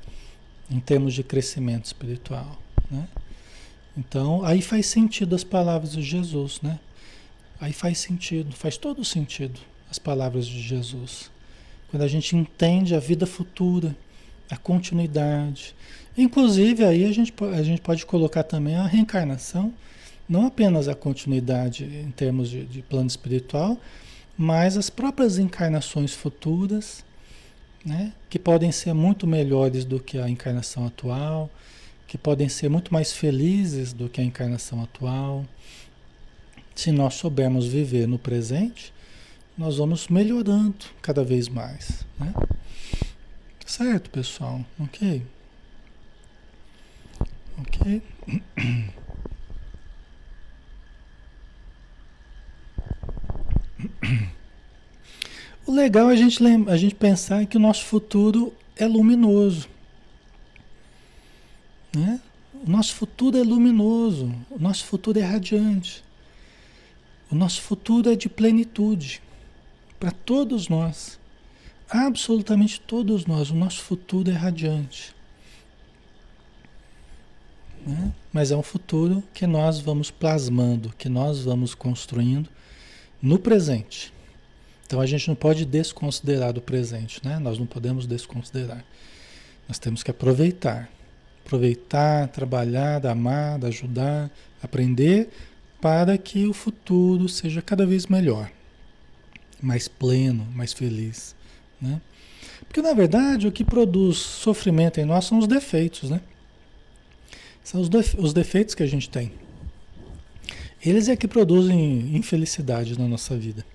[0.70, 2.62] em termos de crescimento espiritual.
[2.92, 3.08] Né?
[3.98, 6.80] Então, aí faz sentido as palavras de Jesus, né?
[7.60, 9.60] Aí faz sentido, faz todo sentido
[9.90, 11.32] as palavras de Jesus.
[11.90, 13.96] Quando a gente entende a vida futura,
[14.50, 15.76] a continuidade.
[16.18, 19.74] Inclusive, aí a gente, a gente pode colocar também a reencarnação,
[20.30, 23.78] não apenas a continuidade em termos de, de plano espiritual,
[24.38, 27.04] mas as próprias encarnações futuras,
[27.86, 28.14] né?
[28.30, 31.50] que podem ser muito melhores do que a encarnação atual,
[32.08, 35.44] que podem ser muito mais felizes do que a encarnação atual.
[36.76, 38.94] Se nós soubermos viver no presente,
[39.58, 42.06] nós vamos melhorando cada vez mais.
[42.20, 42.34] Né?
[43.66, 44.64] Certo, pessoal?
[44.80, 45.24] Ok?
[47.58, 48.02] Ok?
[55.66, 59.70] O legal é a gente, a gente pensar que o nosso futuro é luminoso.
[61.96, 62.20] Né?
[62.66, 66.04] O nosso futuro é luminoso, o nosso futuro é radiante.
[67.32, 69.22] O nosso futuro é de plenitude
[70.00, 71.20] para todos nós.
[71.90, 73.50] Absolutamente todos nós.
[73.50, 75.16] O nosso futuro é radiante.
[77.86, 78.12] Né?
[78.32, 82.50] Mas é um futuro que nós vamos plasmando, que nós vamos construindo
[83.22, 84.14] no presente.
[84.86, 87.40] Então a gente não pode desconsiderar do presente, né?
[87.40, 88.84] Nós não podemos desconsiderar.
[89.68, 90.90] Nós temos que aproveitar
[91.46, 94.32] aproveitar, trabalhar, amar, ajudar,
[94.62, 95.30] aprender,
[95.80, 98.50] para que o futuro seja cada vez melhor,
[99.62, 101.36] mais pleno, mais feliz.
[101.82, 102.00] Né?
[102.66, 106.22] Porque na verdade o que produz sofrimento em nós são os defeitos, né?
[107.64, 109.32] São os, os defeitos que a gente tem.
[110.86, 113.66] Eles é que produzem infelicidade na nossa vida.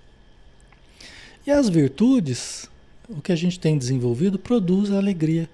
[1.47, 2.69] E as virtudes,
[3.09, 5.49] o que a gente tem desenvolvido, produz alegria,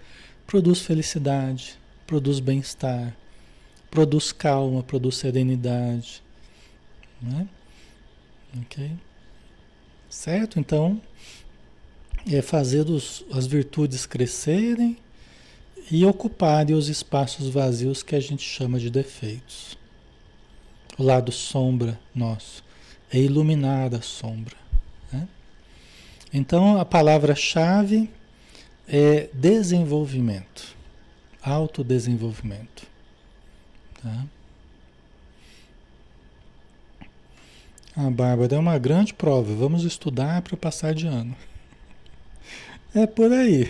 [0.47, 3.17] produz felicidade, produz bem-estar,
[3.89, 6.21] produz calma, produz serenidade.
[7.23, 7.47] Né?
[8.63, 8.91] Ok?
[10.09, 10.59] Certo?
[10.59, 11.01] Então,
[12.27, 14.97] é fazer os, as virtudes crescerem
[15.91, 19.77] e ocuparem os espaços vazios que a gente chama de defeitos.
[20.99, 22.65] O lado sombra nosso
[23.13, 24.57] é iluminar a sombra.
[25.13, 25.29] Né?
[26.33, 28.11] Então, a palavra-chave
[28.89, 30.75] é desenvolvimento
[31.45, 32.87] autodesenvolvimento.
[34.03, 34.25] Tá?
[37.97, 39.55] A Bárbara é uma grande prova.
[39.55, 41.37] Vamos estudar para passar de ano.
[42.97, 43.69] É por aí.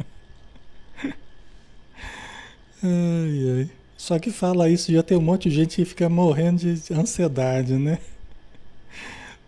[2.82, 3.70] Ai, ai.
[3.96, 7.74] Só que fala isso, já tem um monte de gente que fica morrendo de ansiedade,
[7.74, 7.98] né?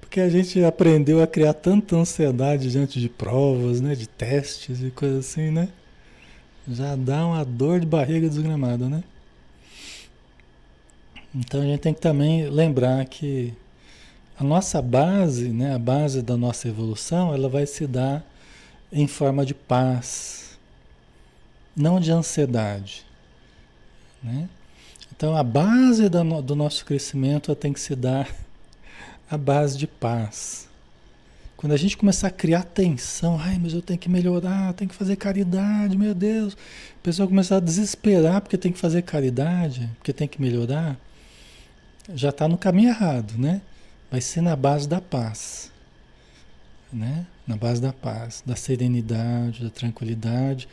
[0.00, 3.94] Porque a gente aprendeu a criar tanta ansiedade diante de provas, né?
[3.94, 5.68] De testes e coisas assim, né?
[6.66, 9.04] Já dá uma dor de barriga desgramada, né?
[11.34, 13.52] Então a gente tem que também lembrar que
[14.38, 18.24] a nossa base, né, a base da nossa evolução, ela vai se dar
[18.90, 20.58] em forma de paz,
[21.76, 23.07] não de ansiedade.
[24.22, 24.48] Né?
[25.14, 28.28] Então a base do nosso crescimento tem que se dar
[29.30, 30.68] a base de paz.
[31.58, 34.94] Quando a gente começar a criar tensão, ai, mas eu tenho que melhorar, tenho que
[34.94, 36.56] fazer caridade, meu Deus.
[37.00, 40.96] A pessoa começar a desesperar porque tem que fazer caridade, porque tem que melhorar,
[42.14, 43.60] já está no caminho errado, né?
[44.08, 45.72] Vai ser na base da paz,
[46.92, 47.26] né?
[47.44, 50.68] Na base da paz, da serenidade, da tranquilidade.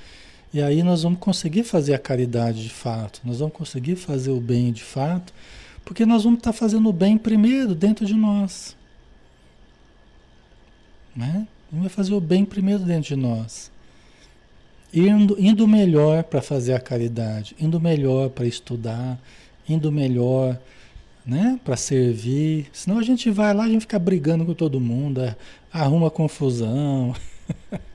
[0.56, 4.40] E aí nós vamos conseguir fazer a caridade de fato, nós vamos conseguir fazer o
[4.40, 5.34] bem de fato,
[5.84, 8.74] porque nós vamos estar tá fazendo o bem primeiro dentro de nós.
[11.14, 11.46] Né?
[11.70, 13.70] Vai fazer o bem primeiro dentro de nós.
[14.94, 19.20] indo, indo melhor para fazer a caridade, indo melhor para estudar,
[19.68, 20.58] indo melhor
[21.26, 22.70] né, para servir.
[22.72, 25.36] Senão a gente vai lá, a gente fica brigando com todo mundo,
[25.70, 27.14] arruma confusão.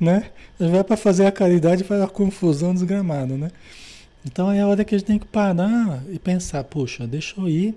[0.00, 0.30] né?
[0.58, 3.50] Vai para fazer a caridade faz a confusão desgramada, né?
[4.24, 7.48] Então é a hora que a gente tem que parar e pensar, puxa, deixa eu
[7.48, 7.74] ir,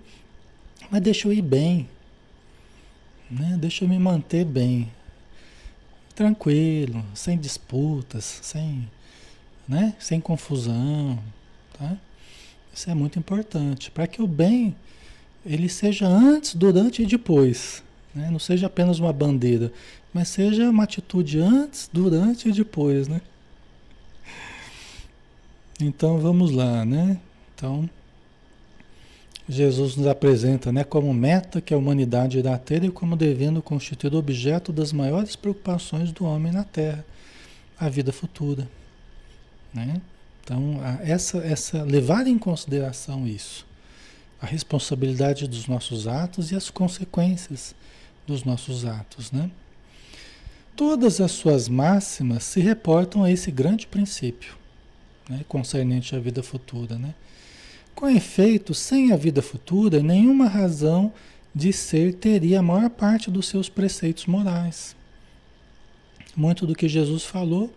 [0.89, 1.87] mas deixa eu ir bem.
[3.29, 3.57] Né?
[3.59, 4.91] Deixa eu me manter bem.
[6.15, 8.87] Tranquilo, sem disputas, sem,
[9.67, 9.95] né?
[9.99, 11.17] sem confusão.
[11.77, 11.97] Tá?
[12.73, 13.89] Isso é muito importante.
[13.89, 14.75] Para que o bem
[15.45, 17.83] ele seja antes, durante e depois.
[18.13, 18.29] Né?
[18.29, 19.71] Não seja apenas uma bandeira,
[20.13, 23.07] mas seja uma atitude antes, durante e depois.
[23.07, 23.21] Né?
[25.79, 27.19] Então vamos lá, né?
[27.55, 27.89] Então,
[29.47, 34.15] Jesus nos apresenta né, como meta que a humanidade irá ter e como devendo constituir
[34.15, 37.05] objeto das maiores preocupações do homem na Terra,
[37.77, 38.67] a vida futura.
[39.73, 40.01] Né?
[40.43, 43.65] Então, essa, essa, levar em consideração isso,
[44.41, 47.73] a responsabilidade dos nossos atos e as consequências
[48.27, 49.31] dos nossos atos.
[49.31, 49.49] Né?
[50.75, 54.55] Todas as suas máximas se reportam a esse grande princípio
[55.29, 56.97] né, concernente à vida futura.
[56.97, 57.13] Né?
[57.93, 61.13] Com efeito, sem a vida futura, nenhuma razão
[61.53, 64.95] de ser teria a maior parte dos seus preceitos morais.
[66.35, 67.71] Muito do que Jesus falou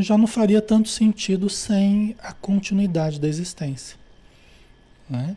[0.00, 3.96] já não faria tanto sentido sem a continuidade da existência.
[5.08, 5.36] Né?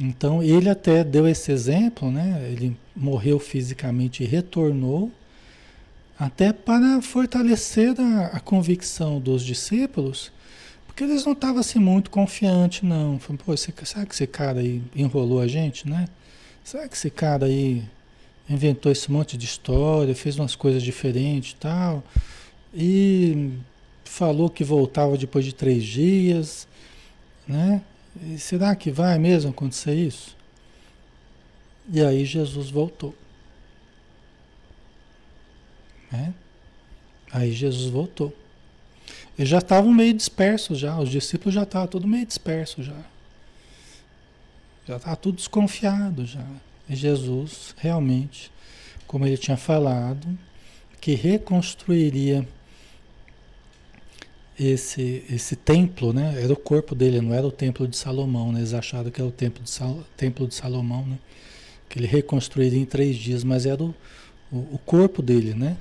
[0.00, 2.48] Então ele até deu esse exemplo, né?
[2.50, 5.12] ele morreu fisicamente e retornou,
[6.22, 10.30] até para fortalecer a, a convicção dos discípulos,
[10.86, 13.18] porque eles não estavam assim muito confiantes, não.
[13.18, 16.06] Falaram, pô, esse, será que esse cara aí enrolou a gente, né?
[16.62, 17.82] Será que esse cara aí
[18.48, 22.04] inventou esse monte de história, fez umas coisas diferentes e tal,
[22.72, 23.50] e
[24.04, 26.68] falou que voltava depois de três dias,
[27.48, 27.82] né?
[28.28, 30.36] E será que vai mesmo acontecer isso?
[31.92, 33.12] E aí Jesus voltou.
[36.12, 36.34] Né?
[37.32, 38.36] Aí Jesus voltou.
[39.38, 43.02] Eles já estavam meio dispersos já, os discípulos já estavam tudo meio dispersos já.
[44.86, 46.44] Já estava tudo desconfiado já.
[46.88, 48.52] E Jesus realmente,
[49.06, 50.38] como ele tinha falado,
[51.00, 52.46] que reconstruiria
[54.58, 56.40] esse, esse templo, né?
[56.42, 58.60] Era o corpo dele, não era o templo de Salomão, né?
[58.60, 61.18] Eles acharam que era o templo de, Sal, templo de Salomão, né?
[61.88, 63.94] Que ele reconstruiria em três dias, mas era o,
[64.50, 65.76] o, o corpo dele, né?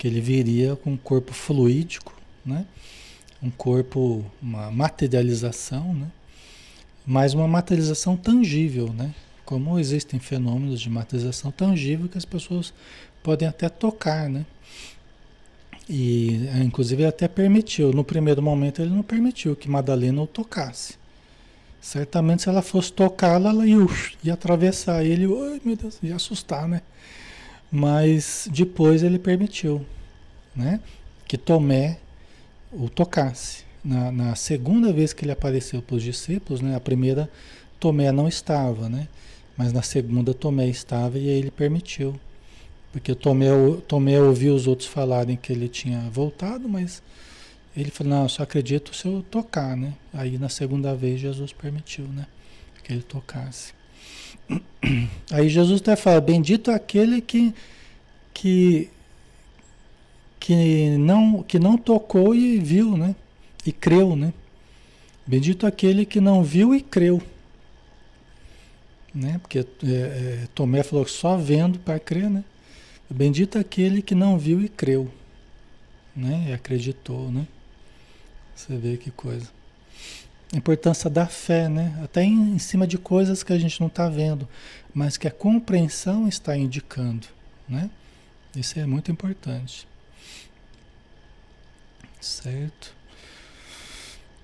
[0.00, 2.64] Que ele viria com um corpo fluídico, né?
[3.42, 6.06] um corpo, uma materialização, né?
[7.06, 9.14] mas uma materialização tangível, né?
[9.44, 12.72] como existem fenômenos de materialização tangível que as pessoas
[13.22, 14.46] podem até tocar, né?
[15.86, 20.94] E inclusive ele até permitiu, no primeiro momento ele não permitiu que Madalena o tocasse.
[21.78, 23.76] Certamente se ela fosse tocá-la, ela ia,
[24.24, 26.80] ia atravessar ele, ai meu Deus, ia assustar, né?
[27.70, 29.84] Mas depois ele permitiu,
[30.54, 30.80] né?
[31.26, 31.98] Que Tomé
[32.72, 33.64] o tocasse.
[33.82, 36.74] Na, na segunda vez que ele apareceu para os discípulos, né?
[36.74, 37.30] A primeira
[37.78, 39.06] Tomé não estava, né?
[39.56, 42.18] Mas na segunda Tomé estava e aí ele permitiu.
[42.92, 43.46] Porque Tomé,
[43.86, 47.02] Tomé ouviu os outros falarem que ele tinha voltado, mas
[47.76, 49.94] ele falou, não, eu só acredito se eu tocar, né?
[50.12, 52.26] Aí na segunda vez Jesus permitiu, né?
[52.82, 53.72] Que ele tocasse.
[55.30, 57.54] Aí Jesus até fala, bendito aquele que,
[58.32, 58.90] que,
[60.38, 63.14] que, não, que não tocou e viu, né?
[63.64, 64.32] E creu, né?
[65.26, 67.22] Bendito aquele que não viu e creu.
[69.14, 69.38] Né?
[69.38, 72.44] Porque é, é, Tomé falou só vendo para crer, né?
[73.08, 75.10] Bendito aquele que não viu e creu,
[76.14, 76.46] né?
[76.48, 77.46] E acreditou, né?
[78.54, 79.48] Você vê que coisa.
[80.52, 81.98] A importância da fé, né?
[82.02, 84.48] Até em, em cima de coisas que a gente não está vendo,
[84.92, 87.28] mas que a compreensão está indicando,
[87.68, 87.88] né?
[88.56, 89.86] Isso é muito importante.
[92.20, 92.94] Certo?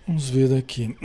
[0.07, 0.97] Vamos ver aqui.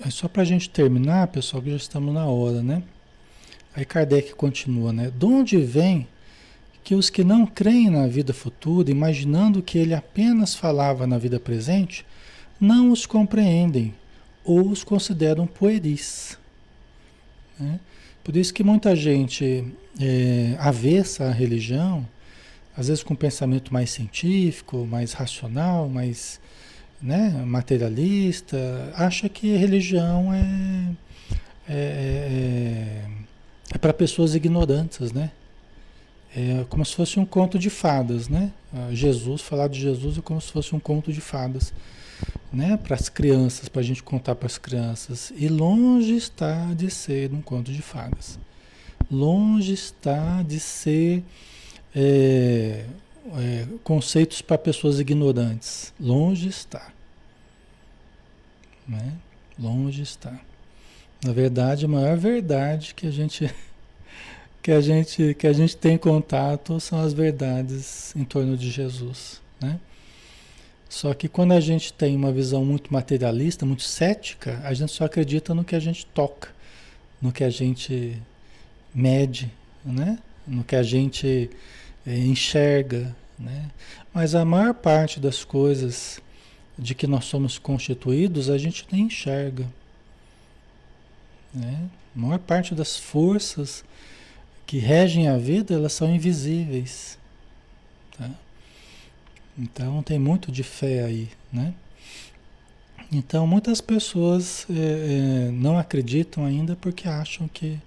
[0.00, 2.84] É só para a gente terminar, pessoal, que já estamos na hora, né?
[3.74, 5.10] Aí Kardec continua, né?
[5.10, 6.06] De onde vem
[6.84, 11.38] que os que não creem na vida futura, imaginando que ele apenas falava na vida
[11.38, 12.04] presente,
[12.60, 13.94] não os compreendem
[14.44, 16.38] ou os consideram pueris.
[17.58, 17.78] Né?
[18.24, 19.64] Por isso que muita gente
[20.00, 22.06] é, avessa à religião,
[22.76, 26.40] às vezes com um pensamento mais científico, mais racional, mais
[27.00, 30.94] né, materialista, acha que religião é,
[31.68, 33.06] é, é,
[33.74, 35.30] é para pessoas ignorantes, né?
[36.34, 38.52] É como se fosse um conto de fadas, né?
[38.92, 41.74] Jesus, falar de Jesus é como se fosse um conto de fadas,
[42.50, 42.78] né?
[42.78, 45.30] Para as crianças, para a gente contar para as crianças.
[45.36, 48.38] E longe está de ser um conto de fadas.
[49.10, 51.22] Longe está de ser
[51.94, 52.86] é,
[53.36, 55.92] é, conceitos para pessoas ignorantes.
[56.00, 56.88] Longe está.
[58.88, 59.12] Né?
[59.58, 60.40] Longe está.
[61.22, 63.52] Na verdade, a maior verdade que a gente
[64.62, 69.40] que a gente que a gente tem contato são as verdades em torno de Jesus,
[69.60, 69.80] né?
[70.88, 75.06] Só que quando a gente tem uma visão muito materialista, muito cética, a gente só
[75.06, 76.50] acredita no que a gente toca,
[77.20, 78.20] no que a gente
[78.94, 79.50] mede,
[79.84, 80.18] né?
[80.46, 81.50] No que a gente
[82.06, 83.70] é, enxerga, né?
[84.12, 86.20] Mas a maior parte das coisas
[86.78, 89.66] de que nós somos constituídos, a gente nem enxerga.
[91.52, 91.88] Né?
[92.14, 93.84] A maior parte das forças
[94.72, 97.18] que regem a vida, elas são invisíveis.
[98.16, 98.30] Tá?
[99.58, 101.74] Então tem muito de fé aí, né?
[103.12, 107.78] Então muitas pessoas é, é, não acreditam ainda porque acham que,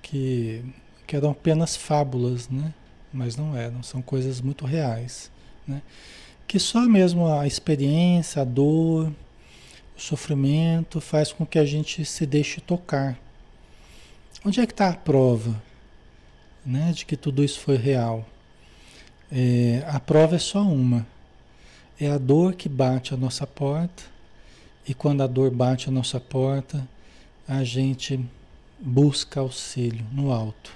[0.00, 0.64] que,
[1.06, 2.72] que eram apenas fábulas, né?
[3.12, 5.30] Mas não eram, são coisas muito reais,
[5.68, 5.82] né?
[6.48, 9.12] Que só mesmo a experiência, a dor,
[9.94, 13.18] o sofrimento faz com que a gente se deixe tocar.
[14.42, 15.68] Onde é que está a prova
[16.64, 18.26] né, de que tudo isso foi real.
[19.30, 21.06] É, a prova é só uma.
[22.00, 24.02] É a dor que bate a nossa porta,
[24.86, 26.88] e quando a dor bate a nossa porta,
[27.46, 28.18] a gente
[28.80, 30.72] busca auxílio no alto.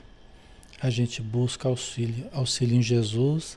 [0.80, 3.57] A gente busca auxílio, auxílio em Jesus,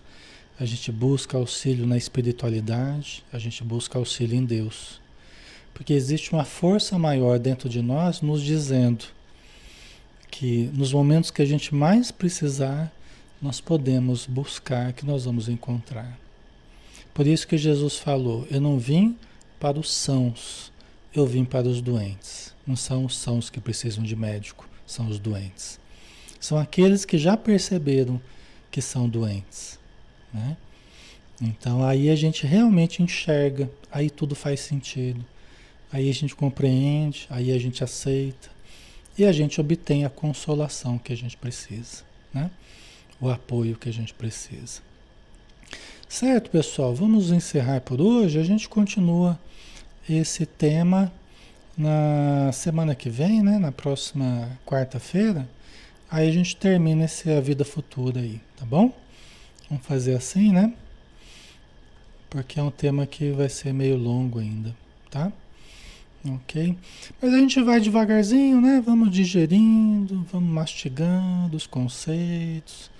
[0.59, 5.01] a gente busca auxílio na espiritualidade, a gente busca auxílio em Deus.
[5.73, 9.05] Porque existe uma força maior dentro de nós nos dizendo:
[10.29, 12.91] que nos momentos que a gente mais precisar,
[13.41, 16.17] nós podemos buscar, que nós vamos encontrar.
[17.13, 19.17] Por isso que Jesus falou: Eu não vim
[19.59, 20.71] para os sãos,
[21.13, 22.53] eu vim para os doentes.
[22.65, 25.79] Não são os sãos que precisam de médico, são os doentes.
[26.39, 28.21] São aqueles que já perceberam
[28.69, 29.79] que são doentes.
[30.33, 30.57] Né?
[31.41, 35.23] Então aí a gente realmente enxerga, aí tudo faz sentido.
[35.91, 38.49] Aí a gente compreende, aí a gente aceita,
[39.17, 42.03] e a gente obtém a consolação que a gente precisa,
[42.33, 42.51] né?
[43.19, 44.81] O apoio que a gente precisa.
[46.07, 46.93] Certo, pessoal?
[46.93, 48.39] Vamos encerrar por hoje.
[48.39, 49.37] A gente continua
[50.07, 51.11] esse tema
[51.77, 53.57] na semana que vem, né?
[53.57, 55.47] Na próxima quarta-feira.
[56.09, 58.93] Aí a gente termina esse A Vida Futura aí, tá bom?
[59.69, 60.73] Vamos fazer assim, né?
[62.29, 64.75] Porque é um tema que vai ser meio longo ainda,
[65.09, 65.31] tá?
[66.35, 66.77] Ok?
[67.21, 68.81] Mas a gente vai devagarzinho, né?
[68.85, 72.91] Vamos digerindo, vamos mastigando os conceitos,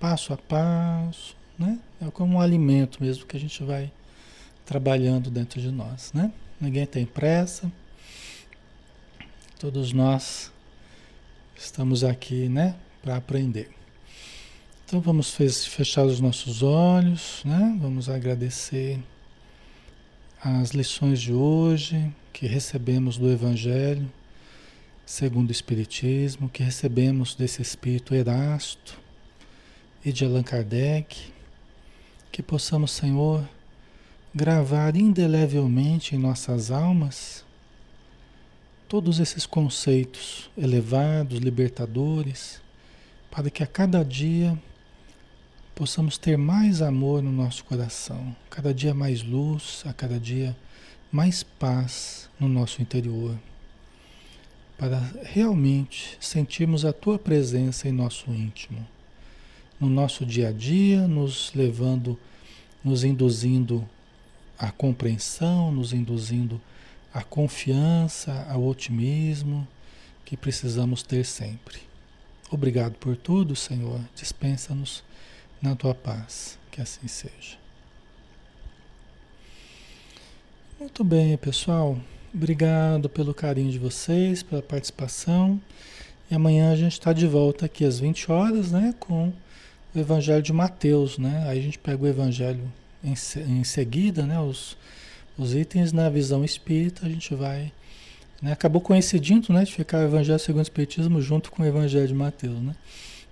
[0.00, 1.78] passo a passo, né?
[2.00, 3.92] É como um alimento mesmo que a gente vai
[4.64, 6.32] trabalhando dentro de nós, né?
[6.60, 7.70] Ninguém tem pressa.
[9.58, 10.52] Todos nós
[11.56, 13.70] estamos aqui, né, para aprender.
[14.84, 17.76] Então vamos fechar os nossos olhos, né?
[17.80, 19.00] Vamos agradecer
[20.46, 24.12] as lições de hoje, que recebemos do Evangelho,
[25.06, 29.00] segundo o Espiritismo, que recebemos desse Espírito Erasto
[30.04, 31.32] e de Allan Kardec,
[32.30, 33.42] que possamos, Senhor,
[34.34, 37.42] gravar indelevelmente em nossas almas
[38.86, 42.60] todos esses conceitos elevados, libertadores,
[43.30, 44.60] para que a cada dia
[45.74, 50.56] possamos ter mais amor no nosso coração, cada dia mais luz, a cada dia
[51.10, 53.36] mais paz no nosso interior,
[54.78, 58.86] para realmente sentirmos a tua presença em nosso íntimo,
[59.80, 62.18] no nosso dia a dia, nos levando,
[62.84, 63.88] nos induzindo
[64.56, 66.60] à compreensão, nos induzindo
[67.12, 69.66] à confiança, ao otimismo
[70.24, 71.80] que precisamos ter sempre.
[72.50, 74.00] Obrigado por tudo, Senhor.
[74.14, 75.02] Dispensa-nos
[75.64, 76.58] na tua paz.
[76.70, 77.56] Que assim seja.
[80.78, 81.98] Muito bem, pessoal.
[82.34, 85.60] Obrigado pelo carinho de vocês, pela participação.
[86.30, 88.94] E amanhã a gente está de volta aqui às 20 horas, né?
[88.98, 89.32] Com
[89.94, 91.44] o Evangelho de Mateus, né?
[91.48, 92.70] Aí a gente pega o Evangelho
[93.02, 93.14] em,
[93.48, 94.38] em seguida, né?
[94.40, 94.76] Os,
[95.38, 97.72] os itens na visão espírita, a gente vai.
[98.42, 98.52] Né?
[98.52, 99.64] Acabou coincidindo, né?
[99.64, 102.74] De ficar o Evangelho segundo o Espiritismo junto com o Evangelho de Mateus, né?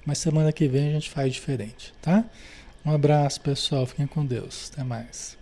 [0.05, 2.25] Mas semana que vem a gente faz diferente, tá?
[2.85, 3.87] Um abraço, pessoal.
[3.87, 4.71] Fiquem com Deus.
[4.73, 5.42] Até mais.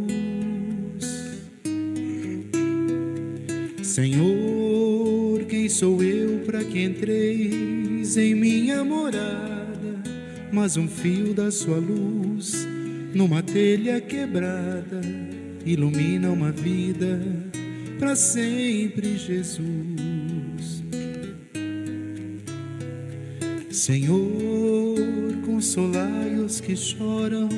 [3.91, 10.01] Senhor, quem sou eu para que entreis em minha morada?
[10.49, 12.65] Mas um fio da sua luz
[13.13, 15.01] numa telha quebrada
[15.65, 17.19] ilumina uma vida
[17.99, 20.81] para sempre, Jesus.
[23.69, 27.49] Senhor, consolai os que choram,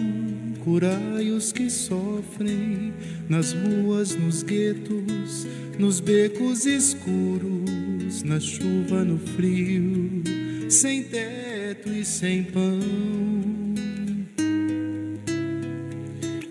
[0.64, 2.94] curai os que sofrem,
[3.28, 5.46] nas ruas, nos guetos,
[5.78, 10.24] nos becos escuros, na chuva, no frio,
[10.70, 12.80] sem teto e sem pão.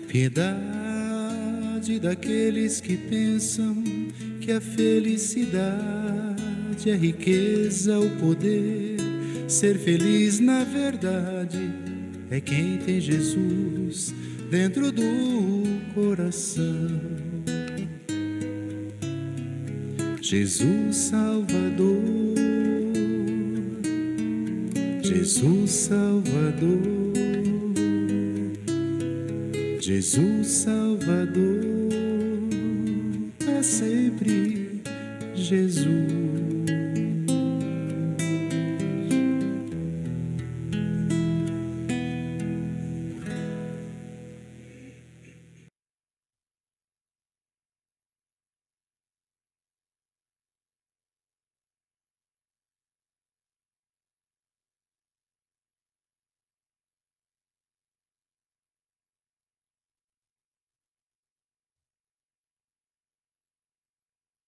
[0.07, 0.59] Piedade
[1.99, 3.83] daqueles que pensam
[4.39, 5.63] que a felicidade
[6.87, 8.97] é riqueza, o poder
[9.47, 11.82] Ser feliz na verdade
[12.33, 14.11] é quem tem Jesus
[14.49, 15.03] dentro do
[15.93, 16.89] coração.
[20.19, 21.93] Jesus Salvador,
[25.03, 27.13] Jesus Salvador,
[29.79, 31.61] Jesus Salvador,
[33.37, 34.81] para sempre
[35.35, 36.52] Jesus.